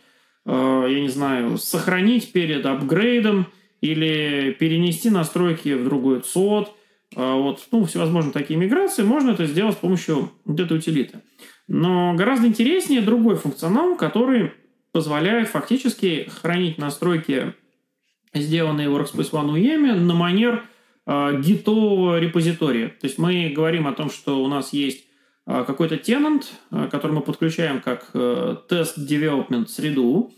Э, 0.45 0.87
я 0.89 0.99
не 0.99 1.09
знаю, 1.09 1.57
сохранить 1.57 2.31
перед 2.31 2.65
апгрейдом 2.65 3.47
или 3.81 4.55
перенести 4.59 5.09
настройки 5.09 5.73
в 5.73 5.83
другой 5.83 6.21
ЦОД. 6.21 6.71
Э, 7.15 7.33
вот, 7.33 7.67
ну, 7.71 7.85
всевозможные 7.85 8.33
такие 8.33 8.59
миграции. 8.59 9.03
Можно 9.03 9.31
это 9.31 9.45
сделать 9.45 9.75
с 9.75 9.79
помощью 9.79 10.31
вот 10.45 10.59
этой 10.59 10.77
утилиты. 10.77 11.19
Но 11.67 12.15
гораздо 12.15 12.47
интереснее 12.47 13.01
другой 13.01 13.35
функционал, 13.35 13.95
который 13.95 14.53
позволяет 14.91 15.49
фактически 15.49 16.29
хранить 16.41 16.77
настройки, 16.77 17.53
сделанные 18.33 18.89
в 18.89 18.95
Workspace 18.95 19.31
ONE 19.31 19.55
UEM, 19.55 19.95
на 19.95 20.13
манер 20.13 20.65
э, 21.05 21.41
гитового 21.41 22.19
репозитория. 22.19 22.89
То 22.89 23.07
есть 23.07 23.17
мы 23.17 23.49
говорим 23.55 23.87
о 23.87 23.93
том, 23.93 24.09
что 24.09 24.43
у 24.43 24.47
нас 24.47 24.73
есть 24.73 25.05
а, 25.51 25.63
какой-то 25.63 25.97
тенант, 25.97 26.53
а, 26.69 26.87
который 26.87 27.13
мы 27.13 27.21
подключаем 27.21 27.81
как 27.81 28.11
э, 28.13 28.57
тест 28.69 28.99
development 28.99 29.67
среду, 29.67 30.31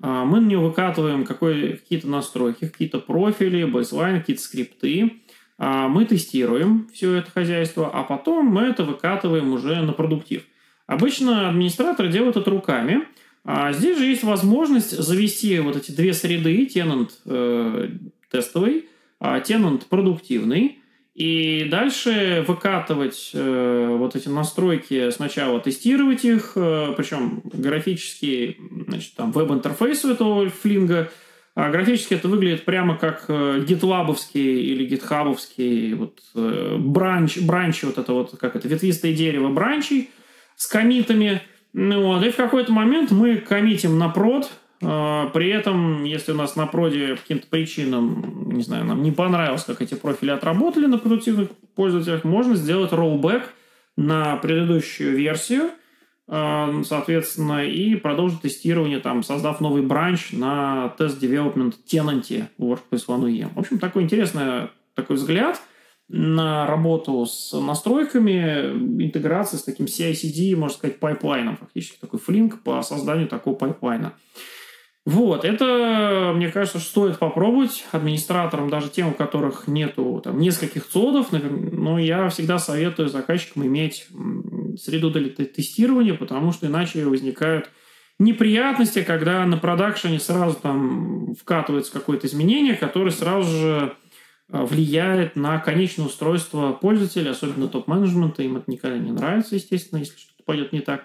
мы 0.00 0.38
на 0.38 0.46
него 0.46 0.68
выкатываем 0.68 1.24
какие-то 1.24 2.06
настройки, 2.06 2.68
какие-то 2.68 3.00
профили, 3.00 3.64
бейслайн, 3.64 4.20
какие-то 4.20 4.40
скрипты. 4.40 5.22
Мы 5.58 6.04
тестируем 6.04 6.88
все 6.94 7.14
это 7.14 7.32
хозяйство, 7.32 7.90
а 7.92 8.04
потом 8.04 8.46
мы 8.46 8.62
это 8.62 8.84
выкатываем 8.84 9.52
уже 9.52 9.82
на 9.82 9.92
продуктив. 9.92 10.44
Обычно 10.86 11.48
администраторы 11.48 12.12
делают 12.12 12.36
это 12.36 12.48
руками. 12.48 13.08
А 13.44 13.72
здесь 13.72 13.98
же 13.98 14.04
есть 14.04 14.24
возможность 14.24 14.90
завести 14.90 15.58
вот 15.60 15.76
эти 15.76 15.90
две 15.90 16.12
среды, 16.12 16.66
тенант 16.66 17.12
э, 17.24 17.88
тестовый, 18.30 18.86
а 19.20 19.40
тенант 19.40 19.86
продуктивный, 19.86 20.80
и 21.14 21.66
дальше 21.70 22.44
выкатывать 22.46 23.30
э, 23.32 23.96
вот 23.98 24.14
эти 24.14 24.28
настройки, 24.28 25.10
сначала 25.10 25.60
тестировать 25.60 26.24
их, 26.24 26.52
э, 26.56 26.92
причем 26.96 27.40
графически, 27.44 28.58
значит, 28.86 29.14
там 29.14 29.32
веб-интерфейс 29.32 30.04
этого 30.04 30.50
флинга, 30.50 31.10
а 31.54 31.70
графически 31.70 32.14
это 32.14 32.28
выглядит 32.28 32.64
прямо 32.64 32.96
как 32.96 33.28
гитлабовский 33.28 34.62
или 34.62 34.84
гитхабовский 34.84 35.94
вот, 35.94 36.20
бранч, 36.34 37.38
бранчи, 37.38 37.86
вот 37.86 37.98
это 37.98 38.12
вот, 38.12 38.36
как 38.38 38.54
это, 38.54 38.68
ветвистое 38.68 39.12
дерево 39.12 39.48
бранчей 39.48 40.10
с 40.54 40.66
комитами. 40.66 41.42
Ну, 41.72 42.02
вот, 42.02 42.24
и 42.24 42.30
в 42.30 42.36
какой-то 42.36 42.72
момент 42.72 43.10
мы 43.10 43.36
коммитим 43.36 43.98
на 43.98 44.08
прод, 44.08 44.50
а, 44.82 45.26
при 45.30 45.50
этом, 45.50 46.04
если 46.04 46.32
у 46.32 46.36
нас 46.36 46.56
на 46.56 46.66
проде 46.66 47.14
по 47.14 47.20
каким-то 47.20 47.46
причинам, 47.48 48.50
не 48.52 48.62
знаю, 48.62 48.84
нам 48.84 49.02
не 49.02 49.10
понравилось, 49.10 49.64
как 49.64 49.82
эти 49.82 49.94
профили 49.94 50.30
отработали 50.30 50.86
на 50.86 50.98
продуктивных 50.98 51.50
пользователях, 51.74 52.24
можно 52.24 52.54
сделать 52.54 52.92
rollback 52.92 53.42
на 53.96 54.36
предыдущую 54.36 55.16
версию, 55.16 55.70
а, 56.28 56.82
соответственно, 56.84 57.64
и 57.64 57.96
продолжить 57.96 58.42
тестирование, 58.42 59.00
там, 59.00 59.22
создав 59.22 59.60
новый 59.60 59.82
branch 59.82 60.32
на 60.32 60.90
тест 60.98 61.22
development 61.22 61.74
tenant 61.90 62.44
Workspace 62.58 63.06
ONE 63.08 63.28
UEM. 63.28 63.54
В 63.54 63.58
общем, 63.58 63.78
такой 63.78 64.04
интересный 64.04 64.68
такой 64.94 65.16
взгляд 65.16 65.60
на 66.08 66.66
работу 66.66 67.26
с 67.26 67.52
настройками, 67.58 68.70
интеграции 69.02 69.58
с 69.58 69.62
таким 69.62 69.86
CI-CD, 69.86 70.56
можно 70.56 70.76
сказать, 70.76 71.00
пайплайном, 71.00 71.56
фактически 71.56 71.98
такой 72.00 72.18
fling 72.18 72.62
по 72.62 72.80
созданию 72.82 73.28
такого 73.28 73.54
пайплайна. 73.54 74.14
Вот, 75.04 75.46
это, 75.46 76.32
мне 76.34 76.50
кажется, 76.50 76.80
стоит 76.80 77.18
попробовать 77.18 77.86
администраторам, 77.92 78.68
даже 78.68 78.90
тем, 78.90 79.08
у 79.08 79.12
которых 79.12 79.66
нету 79.66 80.20
там, 80.22 80.38
нескольких 80.38 80.86
цодов, 80.86 81.28
но 81.32 81.98
я 81.98 82.28
всегда 82.28 82.58
советую 82.58 83.08
заказчикам 83.08 83.64
иметь 83.66 84.06
среду 84.78 85.10
для 85.10 85.30
тестирования, 85.30 86.12
потому 86.12 86.52
что 86.52 86.66
иначе 86.66 87.06
возникают 87.06 87.70
неприятности, 88.18 89.02
когда 89.02 89.46
на 89.46 89.56
продакшене 89.56 90.18
сразу 90.18 90.56
там 90.60 91.34
вкатывается 91.34 91.92
какое-то 91.92 92.26
изменение, 92.26 92.74
которое 92.74 93.10
сразу 93.10 93.50
же 93.50 93.96
влияет 94.48 95.36
на 95.36 95.58
конечное 95.58 96.06
устройство 96.06 96.72
пользователя, 96.72 97.30
особенно 97.30 97.68
топ-менеджмента, 97.68 98.42
им 98.42 98.56
это 98.56 98.70
никогда 98.70 98.98
не 98.98 99.12
нравится, 99.12 99.54
естественно, 99.54 99.98
если 99.98 100.18
что-то 100.18 100.42
пойдет 100.44 100.72
не 100.72 100.80
так. 100.80 101.04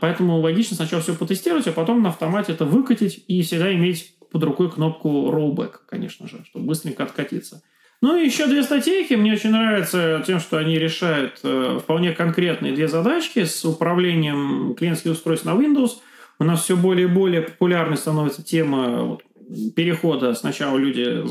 Поэтому 0.00 0.40
логично 0.40 0.76
сначала 0.76 1.02
все 1.02 1.14
потестировать, 1.14 1.66
а 1.68 1.72
потом 1.72 2.02
на 2.02 2.08
автомате 2.10 2.52
это 2.52 2.64
выкатить 2.64 3.24
и 3.28 3.42
всегда 3.42 3.72
иметь 3.74 4.14
под 4.30 4.42
рукой 4.42 4.70
кнопку 4.70 5.30
rollback, 5.30 5.72
конечно 5.88 6.28
же, 6.28 6.44
чтобы 6.44 6.66
быстренько 6.66 7.04
откатиться. 7.04 7.62
Ну 8.00 8.16
и 8.16 8.24
еще 8.24 8.46
две 8.46 8.62
статейки. 8.62 9.14
Мне 9.14 9.32
очень 9.32 9.50
нравится 9.50 10.22
тем, 10.24 10.38
что 10.38 10.58
они 10.58 10.78
решают 10.78 11.40
э, 11.42 11.80
вполне 11.82 12.12
конкретные 12.12 12.72
две 12.72 12.86
задачки 12.86 13.44
с 13.44 13.64
управлением 13.64 14.74
клиентских 14.76 15.12
устройств 15.12 15.44
на 15.44 15.50
Windows. 15.50 15.92
У 16.38 16.44
нас 16.44 16.62
все 16.62 16.76
более 16.76 17.08
и 17.08 17.10
более 17.10 17.42
популярной 17.42 17.96
становится 17.96 18.44
тема 18.44 19.02
вот, 19.02 19.22
перехода. 19.74 20.34
Сначала 20.34 20.78
люди 20.78 21.22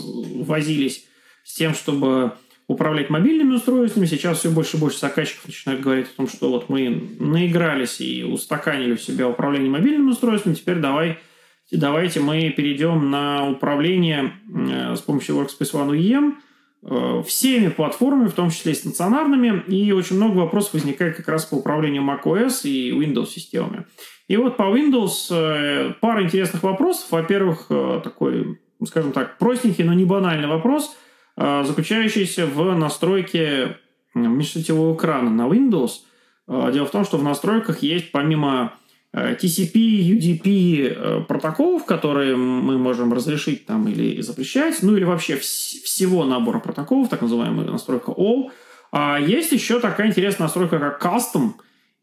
возились 0.44 1.06
с 1.48 1.54
тем, 1.54 1.74
чтобы 1.74 2.34
управлять 2.68 3.10
мобильными 3.10 3.54
устройствами. 3.54 4.06
Сейчас 4.06 4.40
все 4.40 4.52
больше 4.52 4.76
и 4.76 4.80
больше 4.82 5.00
заказчиков 5.00 5.48
начинают 5.48 5.82
говорить 5.82 6.08
о 6.08 6.18
том, 6.18 6.28
что 6.28 6.50
вот 6.50 6.68
мы 6.68 7.16
наигрались 7.20 8.02
и 8.02 8.24
устаканили 8.24 8.94
у 8.94 8.98
себя 8.98 9.30
управление 9.30 9.72
мобильными 9.72 10.10
устройствами, 10.10 10.56
теперь 10.56 10.80
давай, 10.80 11.20
давайте 11.72 12.20
мы 12.20 12.50
перейдем 12.50 13.10
на 13.10 13.50
управление 13.50 14.34
э, 14.54 14.96
с 14.98 15.00
помощью 15.00 15.38
Workspace 15.38 15.72
ONE 15.72 15.98
UEM 15.98 16.34
э, 16.84 17.24
всеми 17.26 17.70
платформами, 17.70 18.28
в 18.28 18.34
том 18.34 18.50
числе 18.50 18.74
и 18.74 18.76
стационарными, 18.76 19.64
и 19.70 19.94
очень 19.94 20.18
много 20.18 20.40
вопросов 20.40 20.74
возникает 20.74 21.16
как 21.16 21.30
раз 21.30 21.46
по 21.46 21.56
управлению 21.56 22.04
macOS 22.04 22.64
и 22.68 22.92
Windows 22.92 23.28
системами. 23.28 23.86
И 24.28 24.36
вот 24.36 24.58
по 24.58 24.64
Windows 24.64 25.30
э, 25.32 25.94
пара 26.02 26.24
интересных 26.26 26.64
вопросов. 26.64 27.10
Во-первых, 27.12 27.68
такой, 28.04 28.60
скажем 28.86 29.14
так, 29.14 29.38
простенький, 29.38 29.86
но 29.86 29.94
не 29.94 30.04
банальный 30.04 30.50
вопрос– 30.50 30.94
заключающийся 31.38 32.48
в 32.48 32.76
настройке 32.76 33.78
межсетевого 34.16 34.96
экрана 34.96 35.30
на 35.30 35.48
Windows. 35.48 35.92
А, 36.48 36.72
дело 36.72 36.86
в 36.86 36.92
том, 36.92 37.06
что 37.06 37.18
в 37.18 37.24
настройках 37.24 37.84
есть 37.84 38.12
помимо 38.12 38.74
э, 39.14 39.36
TCP, 39.36 39.74
UDP 39.74 40.88
э, 40.88 41.22
протоколов, 41.28 41.86
которые 41.86 42.36
мы 42.36 42.78
можем 42.78 43.14
разрешить 43.14 43.66
там 43.66 43.88
или 43.88 44.22
запрещать, 44.22 44.82
ну 44.82 44.96
или 44.96 45.04
вообще 45.04 45.36
вс- 45.36 45.84
всего 45.84 46.26
набора 46.26 46.60
протоколов, 46.60 47.10
так 47.10 47.22
называемая 47.22 47.68
настройка 47.68 48.12
All, 48.12 48.50
а 48.92 49.20
есть 49.20 49.52
еще 49.52 49.80
такая 49.80 50.08
интересная 50.08 50.46
настройка, 50.46 50.80
как 50.80 51.04
Custom, 51.04 51.52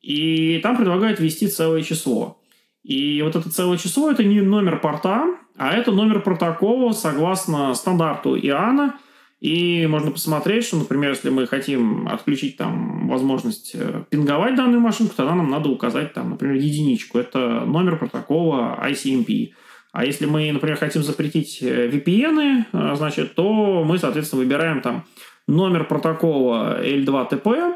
и 0.02 0.58
там 0.62 0.76
предлагают 0.76 1.18
ввести 1.18 1.48
целое 1.48 1.82
число. 1.82 2.38
И 2.82 3.22
вот 3.22 3.34
это 3.34 3.50
целое 3.50 3.78
число– 3.78 4.10
это 4.12 4.22
не 4.22 4.42
номер 4.42 4.78
порта, 4.78 5.24
а 5.56 5.72
это 5.72 5.90
номер 5.90 6.20
протокола 6.20 6.92
согласно 6.92 7.74
стандарту 7.74 8.36
ИАНа, 8.36 8.96
и 9.44 9.86
можно 9.86 10.10
посмотреть, 10.10 10.64
что, 10.64 10.78
например, 10.78 11.10
если 11.10 11.28
мы 11.28 11.46
хотим 11.46 12.08
отключить 12.08 12.56
там 12.56 13.06
возможность 13.08 13.72
э, 13.74 14.04
пинговать 14.08 14.54
данную 14.54 14.80
машинку, 14.80 15.12
тогда 15.14 15.34
нам 15.34 15.50
надо 15.50 15.68
указать 15.68 16.14
там, 16.14 16.30
например, 16.30 16.56
единичку. 16.56 17.18
Это 17.18 17.60
номер 17.66 17.98
протокола 17.98 18.78
ICMP. 18.88 19.50
А 19.92 20.06
если 20.06 20.24
мы, 20.24 20.50
например, 20.50 20.78
хотим 20.78 21.02
запретить 21.02 21.58
э, 21.60 21.90
VPN, 21.90 22.64
э, 22.72 22.96
значит, 22.96 23.34
то 23.34 23.84
мы, 23.84 23.98
соответственно, 23.98 24.40
выбираем 24.40 24.80
там 24.80 25.04
номер 25.46 25.84
протокола 25.84 26.82
L2TP, 26.82 27.74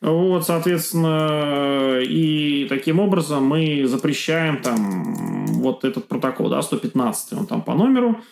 вот, 0.00 0.46
соответственно, 0.46 1.98
и 2.00 2.64
таким 2.70 2.98
образом 2.98 3.44
мы 3.44 3.84
запрещаем 3.84 4.62
там 4.62 5.44
вот 5.60 5.84
этот 5.84 6.08
протокол, 6.08 6.48
да, 6.48 6.62
115, 6.62 7.34
он 7.34 7.46
там 7.46 7.60
по 7.60 7.74
номеру, 7.74 8.22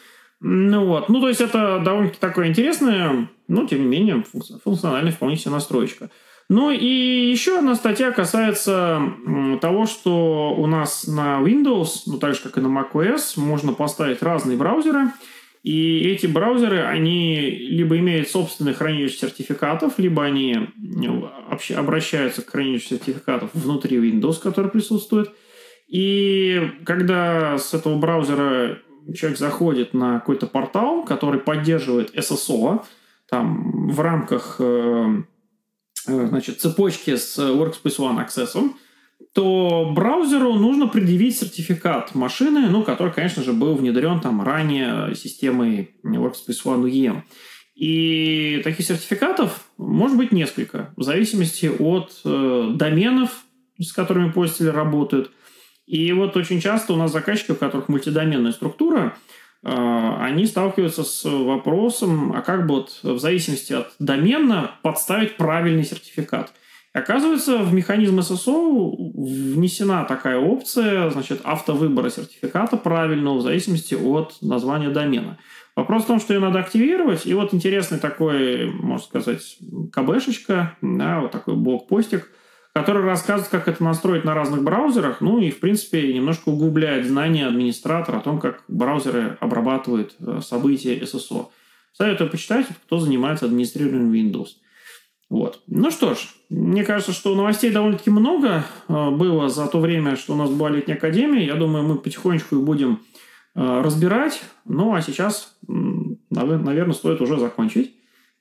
ну 0.41 0.86
вот, 0.86 1.09
ну 1.09 1.20
то 1.20 1.28
есть 1.28 1.41
это 1.41 1.80
довольно-таки 1.84 2.20
такое 2.20 2.49
интересное, 2.49 3.28
но 3.49 3.66
тем 3.66 3.80
не 3.80 3.86
менее 3.86 4.24
функциональная 4.64 5.12
вполне 5.12 5.36
себе 5.36 5.53
настроечка. 5.53 6.11
Ну 6.51 6.70
и 6.70 7.30
еще 7.30 7.59
одна 7.59 7.74
статья 7.74 8.11
касается 8.11 9.03
того, 9.61 9.86
что 9.86 10.55
у 10.57 10.66
нас 10.66 11.07
на 11.07 11.41
Windows, 11.43 12.03
ну 12.07 12.18
так 12.18 12.34
же 12.34 12.41
как 12.41 12.57
и 12.57 12.61
на 12.61 12.68
macOS, 12.68 13.32
можно 13.36 13.74
поставить 13.74 14.22
разные 14.22 14.57
браузеры. 14.57 15.12
И 15.62 15.99
эти 16.09 16.26
браузеры, 16.26 16.82
они 16.82 17.51
либо 17.51 17.99
имеют 17.99 18.28
собственное 18.28 18.72
хранилище 18.72 19.18
сертификатов, 19.18 19.99
либо 19.99 20.24
они 20.24 20.68
ну, 20.76 21.30
обращаются 21.76 22.43
к 22.43 22.51
хранилищу 22.51 22.91
сертификатов 22.91 23.51
внутри 23.53 23.99
Windows, 23.99 24.41
который 24.41 24.70
присутствует. 24.70 25.30
И 25.89 26.70
когда 26.84 27.59
с 27.59 27.74
этого 27.74 27.99
браузера 27.99 28.78
человек 29.15 29.39
заходит 29.39 29.95
на 29.95 30.19
какой-то 30.21 30.47
портал, 30.47 31.05
который 31.05 31.41
поддерживает 31.41 32.15
SSO, 32.15 32.85
там 33.29 33.89
в 33.91 34.01
рамках 34.01 34.57
э, 34.59 35.23
э, 36.07 36.27
значит, 36.27 36.61
цепочки 36.61 37.17
с 37.17 37.39
Workspace 37.39 37.99
ONE 37.99 38.27
Access, 38.27 38.71
то 39.35 39.91
браузеру 39.95 40.55
нужно 40.55 40.87
предъявить 40.87 41.39
сертификат 41.39 42.15
машины, 42.15 42.69
ну, 42.71 42.83
который, 42.83 43.13
конечно 43.13 43.43
же, 43.43 43.53
был 43.53 43.75
внедрен 43.75 44.21
там 44.21 44.43
ранее 44.43 45.15
системой 45.15 45.91
Workspace 46.05 46.65
ONE 46.65 46.85
UEM. 46.85 47.23
И 47.75 48.61
таких 48.65 48.87
сертификатов 48.87 49.65
может 49.77 50.17
быть 50.17 50.33
несколько, 50.33 50.93
в 50.97 51.03
зависимости 51.03 51.67
от 51.67 52.21
э, 52.25 52.71
доменов, 52.75 53.45
с 53.81 53.93
которыми 53.93 54.33
пользователи 54.33 54.69
работают. 54.69 55.31
И 55.89 56.12
вот 56.12 56.36
очень 56.36 56.61
часто 56.61 56.93
у 56.93 56.97
нас 56.97 57.11
заказчики, 57.11 57.53
у 57.53 57.57
которых 57.57 57.89
мультидоменная 57.89 58.53
структура, 58.53 59.16
э, 59.62 60.16
они 60.20 60.45
сталкиваются 60.45 61.03
с 61.03 61.24
вопросом, 61.24 62.34
а 62.36 62.43
как 62.43 62.66
бы 62.66 62.74
вот 62.74 63.01
в 63.03 63.18
зависимости 63.18 63.72
от 63.72 63.93
домена 63.99 64.72
подставить 64.82 65.39
правильный 65.39 65.84
сертификат. 65.84 66.53
Оказывается, 66.93 67.59
в 67.59 67.72
механизм 67.72 68.18
SSO 68.18 68.97
внесена 69.55 70.05
такая 70.05 70.39
опция, 70.39 71.09
значит, 71.09 71.41
автовыбора 71.45 72.11
сертификата 72.11 72.76
правильного 72.76 73.39
в 73.39 73.43
зависимости 73.43 73.95
от 73.95 74.36
названия 74.43 74.91
домена. 74.91 75.39
Вопрос 75.74 76.05
в 76.05 76.07
том, 76.07 76.20
что 76.20 76.34
ее 76.34 76.41
надо 76.41 76.59
активировать, 76.59 77.24
и 77.24 77.32
вот 77.32 77.55
интересный 77.55 77.99
такой, 77.99 78.70
можно 78.70 79.07
сказать, 79.07 79.59
КБшечка, 79.93 80.76
да, 80.82 81.20
вот 81.20 81.30
такой 81.30 81.55
блокпостик, 81.55 82.28
который 82.79 83.03
рассказывает, 83.03 83.51
как 83.51 83.66
это 83.66 83.83
настроить 83.83 84.24
на 84.24 84.35
разных 84.35 84.62
браузерах, 84.62 85.20
ну 85.20 85.41
и, 85.41 85.51
в 85.51 85.59
принципе, 85.59 86.12
немножко 86.12 86.51
углубляет 86.51 87.07
знания 87.07 87.45
администратора 87.45 88.18
о 88.18 88.20
том, 88.20 88.39
как 88.39 88.62
браузеры 88.68 89.37
обрабатывают 89.41 90.14
э, 90.20 90.41
события 90.45 90.97
SSO. 90.97 91.49
Советую 91.93 92.31
почитать, 92.31 92.66
кто 92.87 93.01
занимается 93.01 93.47
администрированием 93.47 94.12
Windows. 94.12 94.51
Вот. 95.29 95.61
Ну 95.66 95.91
что 95.91 96.14
ж, 96.14 96.18
мне 96.51 96.85
кажется, 96.85 97.12
что 97.12 97.35
новостей 97.35 97.72
довольно-таки 97.72 98.11
много 98.11 98.64
э, 98.89 99.11
было 99.11 99.49
за 99.49 99.66
то 99.66 99.81
время, 99.81 100.14
что 100.14 100.35
у 100.35 100.37
нас 100.37 100.49
была 100.49 100.70
летняя 100.70 100.95
академия. 100.95 101.45
Я 101.45 101.57
думаю, 101.57 101.85
мы 101.85 101.97
потихонечку 101.97 102.55
их 102.57 102.62
будем 102.62 103.01
э, 103.57 103.81
разбирать. 103.83 104.41
Ну, 104.64 104.95
а 104.95 105.03
сейчас, 105.03 105.59
наверное, 106.31 106.95
стоит 106.95 107.20
уже 107.20 107.41
закончить 107.41 107.97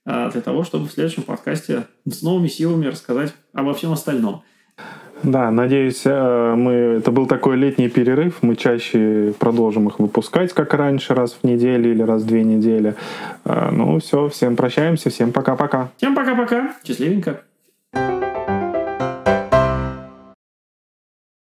для 0.08 0.42
того, 0.42 0.64
чтобы 0.64 0.88
в 0.88 0.92
следующем 0.92 1.24
подкасте 1.24 1.84
с 2.10 2.22
новыми 2.22 2.48
силами 2.48 2.86
рассказать 2.88 3.34
обо 3.54 3.74
всем 3.74 3.92
остальном. 3.92 4.44
Да, 5.24 5.50
надеюсь, 5.52 6.04
э, 6.06 6.54
мы 6.56 6.72
это 7.00 7.12
был 7.12 7.26
такой 7.26 7.58
летний 7.58 7.90
перерыв. 7.90 8.38
Мы 8.42 8.56
чаще 8.56 9.34
продолжим 9.40 9.88
их 9.88 10.00
выпускать, 10.00 10.54
как 10.54 10.74
раньше, 10.74 11.16
раз 11.16 11.38
в 11.42 11.44
неделю 11.46 11.92
или 11.92 12.04
раз 12.04 12.22
в 12.22 12.28
две 12.28 12.44
недели. 12.44 12.96
Э, 13.44 13.70
ну, 13.72 14.00
все, 14.00 14.30
всем 14.30 14.56
прощаемся, 14.56 15.10
всем 15.10 15.32
пока-пока. 15.32 15.90
Всем 15.98 16.16
пока-пока. 16.16 16.74
Счастливенько. 16.86 17.42
thank 17.94 18.22
you 18.22 18.27